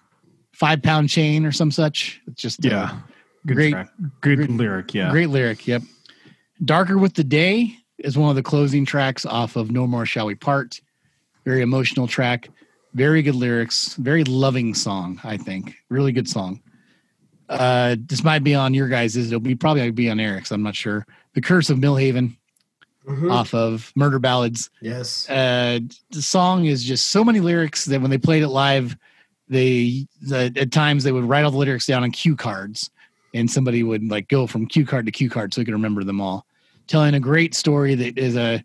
[0.53, 2.21] five pound chain or some such.
[2.27, 2.99] It's just Yeah.
[3.45, 3.75] Good Great-
[4.21, 4.93] Good great- lyric.
[4.93, 5.11] Yeah.
[5.11, 5.67] Great lyric.
[5.67, 5.83] Yep.
[6.63, 10.25] Darker with the Day is one of the closing tracks off of No More Shall
[10.27, 10.79] We Part.
[11.45, 12.49] Very emotional track.
[12.93, 13.93] Very good lyrics.
[13.95, 15.75] Very loving song, I think.
[15.89, 16.61] Really good song.
[17.47, 19.15] Uh, this might be on your guys'.
[19.15, 20.51] It'll be probably be on Eric's.
[20.51, 21.05] I'm not sure.
[21.35, 22.35] The Curse of Millhaven
[23.07, 23.31] Mhm.
[23.31, 25.29] off of Murder Ballads Yes.
[25.29, 25.79] uh,
[26.09, 28.97] the song is just so many lyrics that when they played it live,
[29.47, 32.89] they the, at times they would write all the lyrics down on cue cards,
[33.33, 36.03] and somebody would like go from cue card to cue card so they could remember
[36.03, 36.45] them all.
[36.87, 38.63] Telling a great story that is a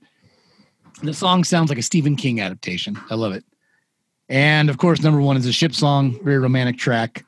[1.03, 2.99] the song sounds like a Stephen King adaptation.
[3.11, 3.45] I love it.
[4.29, 7.25] And of course, number one is a ship song, very romantic track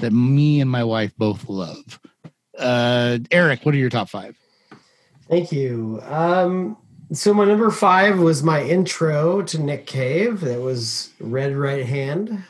[0.00, 2.00] that me and my wife both love.
[2.58, 4.36] Uh, Eric, what are your top five?
[5.28, 6.00] Thank you.
[6.04, 6.76] Um,
[7.12, 10.40] so my number five was my intro to Nick Cave.
[10.40, 12.44] That was Red Right Hand.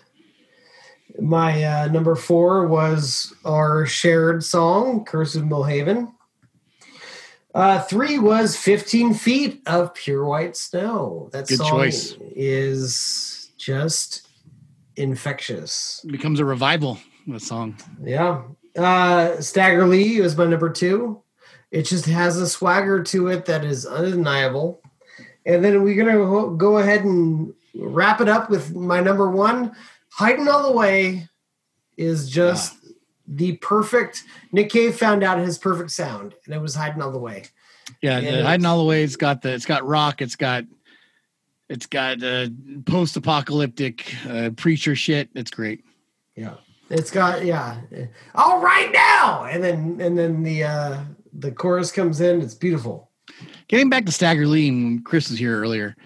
[1.20, 6.12] My uh, number four was our shared song, Curse of Millhaven.
[7.54, 11.30] Uh, three was 15 Feet of Pure White Snow.
[11.32, 12.14] That Good song choice.
[12.34, 14.28] is just
[14.96, 16.02] infectious.
[16.04, 16.98] It becomes a revival.
[17.26, 17.76] That song.
[18.02, 18.42] Yeah.
[18.76, 21.22] Uh, Stagger Lee was my number two.
[21.76, 24.80] It just has a swagger to it that is undeniable.
[25.44, 29.76] And then we're going to go ahead and wrap it up with my number one.
[30.08, 31.28] Hiding All the Way
[31.98, 32.76] is just
[33.28, 34.24] the perfect.
[34.52, 37.44] Nick Cave found out his perfect sound, and it was Hiding All the Way.
[38.00, 39.04] Yeah, Yeah, hiding all the way.
[39.04, 39.52] It's got the.
[39.52, 40.22] It's got rock.
[40.22, 40.64] It's got.
[41.68, 42.48] It's got uh,
[42.86, 45.28] post-apocalyptic uh, preacher shit.
[45.34, 45.84] It's great.
[46.36, 46.54] Yeah.
[46.88, 47.80] It's got yeah.
[48.34, 51.00] All right now, and then and then the uh
[51.38, 52.42] the chorus comes in.
[52.42, 53.10] It's beautiful.
[53.68, 55.96] Getting back to Stagger Lee and Chris was here earlier.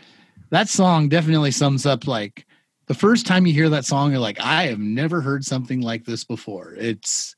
[0.50, 2.46] That song definitely sums up like
[2.86, 6.04] the first time you hear that song, you're like, I have never heard something like
[6.04, 6.74] this before.
[6.76, 7.36] It's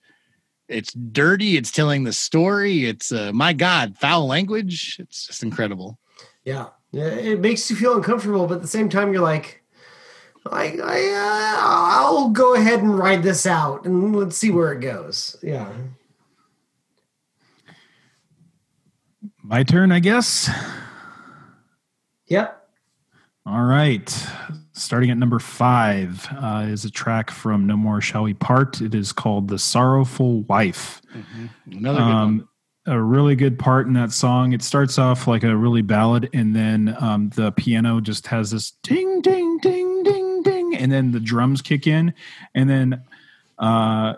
[0.67, 1.59] it's dirty.
[1.59, 2.87] It's telling the story.
[2.87, 4.97] It's uh, my God, foul language.
[4.99, 5.99] It's just incredible.
[6.45, 9.63] Yeah, yeah, it makes you feel uncomfortable, but at the same time, you're like,
[10.51, 14.81] I, I, uh, I'll go ahead and ride this out, and let's see where it
[14.81, 15.37] goes.
[15.43, 15.71] Yeah,
[19.53, 20.49] My turn, I guess.
[22.27, 22.71] yep.
[23.45, 24.27] All right.
[24.73, 28.81] Starting at number five uh, is a track from No More Shall We Part.
[28.81, 31.03] It is called The Sorrowful Wife.
[31.71, 32.17] Another good one.
[32.17, 32.49] Um,
[32.87, 34.55] a really good part in that song.
[34.55, 38.71] It starts off like a really ballad, and then um, the piano just has this
[38.83, 42.15] ding, ding, ding, ding, ding, and then the drums kick in,
[42.55, 43.03] and then,
[43.59, 44.15] uh,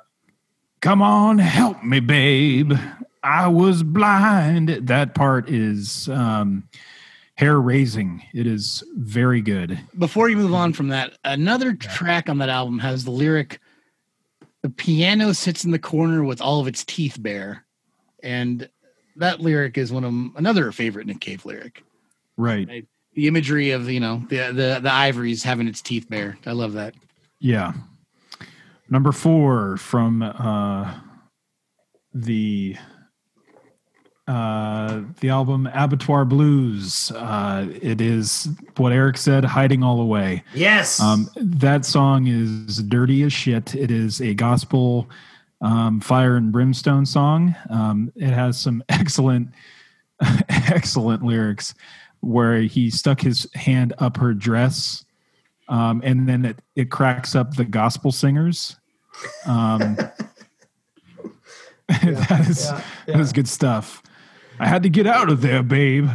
[0.80, 2.74] come on, help me, babe.
[3.24, 4.68] I was blind.
[4.68, 6.68] That part is um,
[7.36, 8.22] hair raising.
[8.34, 9.80] It is very good.
[9.98, 13.60] before you move on from that, another track on that album has the lyric
[14.62, 17.66] The piano sits in the corner with all of its teeth bare.
[18.22, 18.68] And
[19.16, 21.82] that lyric is one of another favorite Nick Cave lyric.
[22.36, 22.86] Right.
[23.14, 26.38] The imagery of, you know, the the, the ivories having its teeth bare.
[26.46, 26.94] I love that.
[27.40, 27.74] Yeah.
[28.88, 30.94] Number four from uh,
[32.12, 32.76] the
[34.26, 37.10] uh, the album Abattoir Blues.
[37.10, 40.42] Uh, it is what Eric said, hiding all away.
[40.54, 41.00] Yes.
[41.00, 43.74] Um, that song is dirty as shit.
[43.74, 45.08] It is a gospel
[45.60, 47.54] um, fire and brimstone song.
[47.68, 49.48] Um, it has some excellent,
[50.48, 51.74] excellent lyrics
[52.20, 55.04] where he stuck his hand up her dress,
[55.68, 58.76] um, and then it, it cracks up the gospel singers.
[59.46, 59.96] Um,
[61.88, 64.02] that is yeah, that is good stuff.
[64.60, 66.08] I had to get out of there, babe.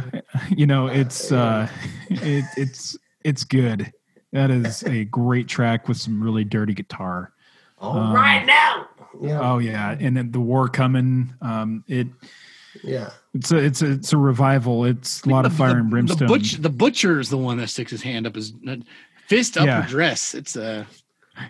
[0.48, 1.68] You know, it's uh,
[2.08, 3.92] it, it's it's good.
[4.32, 7.32] That is a great track with some really dirty guitar.
[7.78, 8.88] All right now.
[9.20, 9.40] Yeah.
[9.40, 11.34] Oh yeah, and then the war coming.
[11.42, 12.06] Um, it
[12.84, 13.10] Yeah.
[13.34, 14.84] it's a it's a it's a revival.
[14.84, 16.18] It's a lot of fire the, and brimstone.
[16.18, 18.76] The, butch, the butcher is the one that sticks his hand up his uh,
[19.26, 19.82] fist up Yeah.
[19.82, 20.34] her dress.
[20.34, 20.84] It's uh,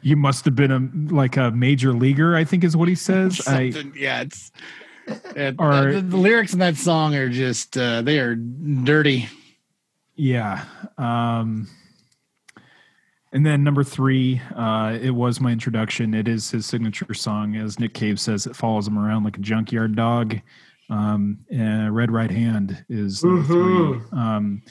[0.03, 2.35] you must have been a like a major leaguer.
[2.37, 3.41] I think is what he says.
[3.47, 4.51] I yeah, it's.
[5.11, 9.29] Uh, Or- the, the lyrics in that song are just uh, they are dirty.
[10.17, 10.65] Yeah.
[10.99, 11.69] Um,
[13.33, 16.15] and then number three, uh, it was my introduction.
[16.15, 18.47] It is his signature song, as Nick Cave says.
[18.47, 20.41] It follows him around like a junkyard dog.
[20.91, 24.01] Um, and Red Right Hand is number three.
[24.13, 24.63] Um,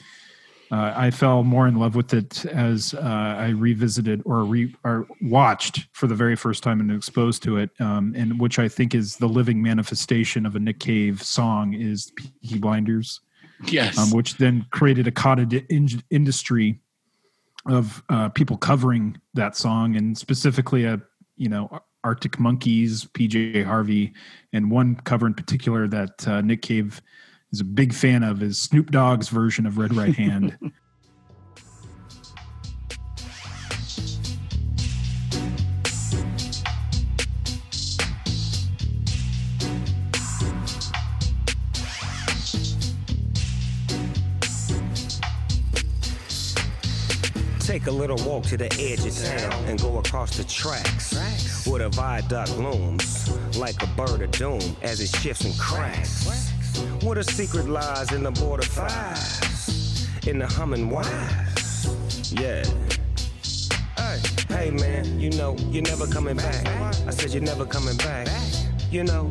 [0.70, 5.06] uh, I fell more in love with it as uh, I revisited or re or
[5.20, 8.94] watched for the very first time and exposed to it, um, and which I think
[8.94, 13.20] is the living manifestation of a Nick Cave song is Peaky Blinders
[13.66, 13.98] Yes.
[13.98, 16.80] um, which then created a cottage in- industry
[17.66, 21.00] of uh, people covering that song, and specifically a
[21.36, 24.14] you know Arctic Monkeys, PJ Harvey,
[24.52, 27.02] and one cover in particular that uh, Nick Cave
[27.52, 30.56] is a big fan of is Snoop Dogg's version of Red Right Hand.
[47.60, 51.66] Take a little walk to the edge of town and go across the tracks.
[51.66, 56.59] Where the viaduct looms like a bird of doom as it shifts and cracks.
[57.02, 62.32] Where the secret lies in the border fires, in the humming wires.
[62.32, 62.64] Yeah.
[64.48, 66.66] Hey man, you know you're never coming back.
[67.06, 68.28] I said you're never coming back.
[68.90, 69.30] You know,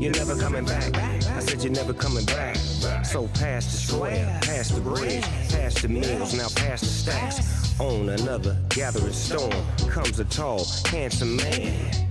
[0.00, 0.94] you're never coming back.
[0.96, 2.56] I said you're never coming back.
[3.04, 7.80] So past the square, past the bridge, past the mills, now past the stacks.
[7.80, 9.52] On another gathering storm
[9.88, 12.08] comes a tall, handsome man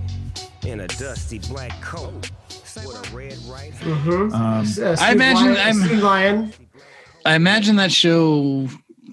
[0.66, 2.30] in a dusty black coat
[2.76, 4.32] with a red right hand.
[4.32, 6.52] Uh, I imagine Lion, I'm- Lion.
[7.24, 8.66] I imagine that show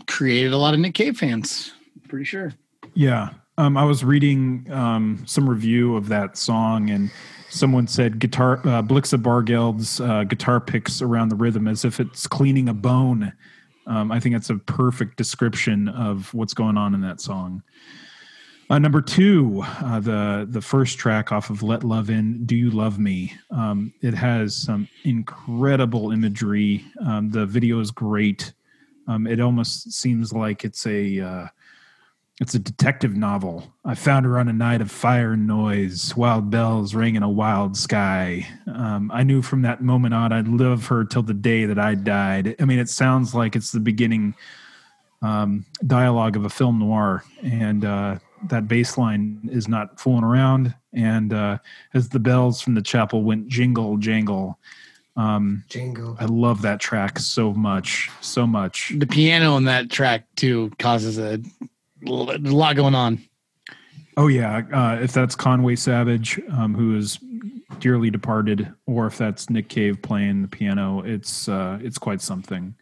[0.08, 1.74] created a lot of Nick Cave fans.
[2.08, 2.54] Pretty sure.
[2.94, 3.30] Yeah.
[3.58, 7.12] Um, I was reading um, some review of that song, and
[7.50, 12.28] someone said guitar uh, Blixa Bargeld's uh, guitar picks around the rhythm as if it's
[12.28, 13.34] cleaning a bone.
[13.88, 17.64] Um, I think that's a perfect description of what's going on in that song.
[18.70, 22.70] Uh, number two, uh, the the first track off of "Let Love In," "Do You
[22.70, 26.84] Love Me?" Um, it has some incredible imagery.
[27.06, 28.52] Um, the video is great.
[29.08, 31.48] Um, it almost seems like it's a uh,
[32.42, 33.74] it's a detective novel.
[33.86, 37.30] I found her on a night of fire and noise, wild bells rang in a
[37.30, 38.48] wild sky.
[38.68, 41.96] Um, I knew from that moment on I'd love her till the day that I
[41.96, 42.56] died.
[42.60, 44.36] I mean, it sounds like it's the beginning
[45.22, 50.74] um, dialogue of a film noir, and uh, that bass line is not fooling around.
[50.94, 51.58] And uh,
[51.94, 54.60] as the bells from the chapel went jingle jangle,
[55.18, 56.16] um, Django.
[56.20, 58.94] I love that track so much, so much.
[58.96, 61.42] The piano in that track too causes a,
[62.06, 63.20] a lot going on.
[64.16, 67.20] Oh yeah, uh, if that's Conway Savage, um, who is
[67.80, 72.76] dearly departed, or if that's Nick Cave playing the piano, it's uh, it's quite something.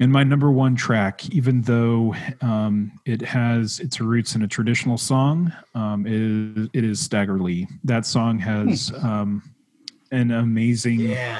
[0.00, 4.98] And my number one track, even though um, it has its roots in a traditional
[4.98, 7.68] song, um, is it is Stagger Lee.
[7.84, 9.42] That song has um,
[10.10, 11.38] an amazing Yeah.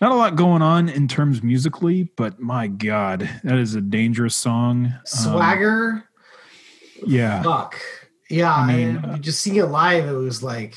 [0.00, 4.36] not a lot going on in terms musically, but my God, that is a dangerous
[4.36, 4.86] song.
[4.86, 6.04] Um, Swagger.
[7.06, 7.42] yeah.
[7.42, 7.76] Fuck.
[8.30, 8.54] Yeah.
[8.54, 10.76] I mean, and just seeing it live, it was like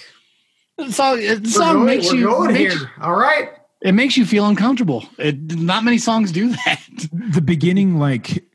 [0.77, 2.91] The song, the song going, makes we're you going makes, here.
[3.01, 3.51] All right.
[3.81, 5.05] It makes you feel uncomfortable.
[5.17, 6.81] It, not many songs do that.
[7.11, 8.45] the beginning like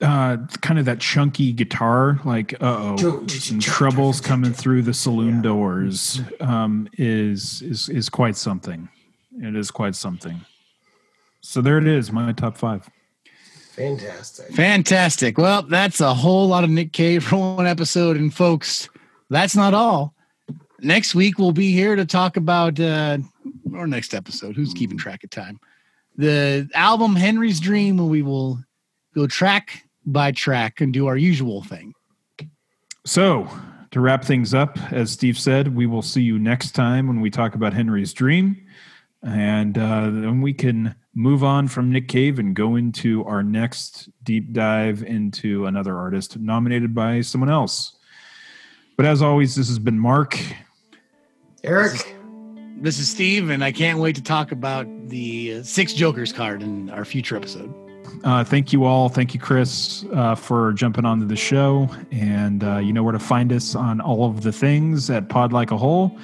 [0.00, 6.20] uh kind of that chunky guitar like uh-oh some troubles coming through the saloon doors
[6.38, 8.88] um is is is quite something
[9.42, 10.40] it is quite something
[11.40, 12.88] so there it is my top five
[13.78, 14.56] Fantastic.
[14.56, 15.38] Fantastic.
[15.38, 18.16] Well, that's a whole lot of Nick Cave for one episode.
[18.16, 18.88] And folks,
[19.30, 20.14] that's not all.
[20.80, 23.18] Next week we'll be here to talk about uh
[23.74, 24.56] or next episode.
[24.56, 25.58] Who's keeping track of time?
[26.16, 28.58] The album Henry's Dream, where we will
[29.14, 31.94] go track by track and do our usual thing.
[33.06, 33.48] So,
[33.90, 37.30] to wrap things up, as Steve said, we will see you next time when we
[37.30, 38.66] talk about Henry's Dream.
[39.22, 44.08] And uh, then we can move on from Nick Cave and go into our next
[44.22, 47.96] deep dive into another artist nominated by someone else.
[48.96, 50.38] But as always, this has been Mark.
[51.64, 52.16] Eric,
[52.80, 56.62] This is Steve, and I can't wait to talk about the uh, Six Jokers card
[56.62, 57.74] in our future episode.
[58.22, 59.08] Uh, thank you all.
[59.08, 61.90] Thank you, Chris, uh, for jumping onto the show.
[62.12, 65.52] And uh, you know where to find us on all of the things at Pod
[65.52, 66.16] Like a Whole.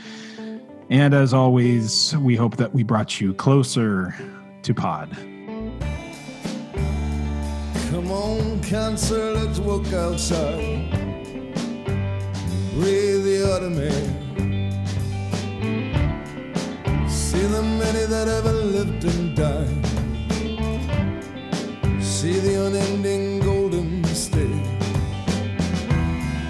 [0.91, 4.15] And as always, we hope that we brought you closer
[4.63, 5.11] to Pod.
[7.91, 10.89] Come on, cancer, let's walk outside.
[12.75, 14.24] Breathe the autumn air.
[17.35, 19.87] See the many that ever lived and died.
[22.01, 24.67] See the unending golden state.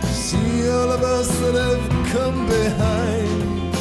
[0.04, 3.72] See all of us that have come behind.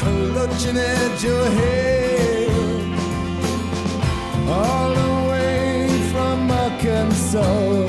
[0.00, 2.50] Clutching at your hair.
[4.48, 7.86] All the way from Arkansas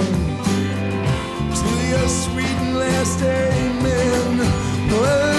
[1.60, 4.38] to your sweet and last amen.
[4.92, 5.33] Well,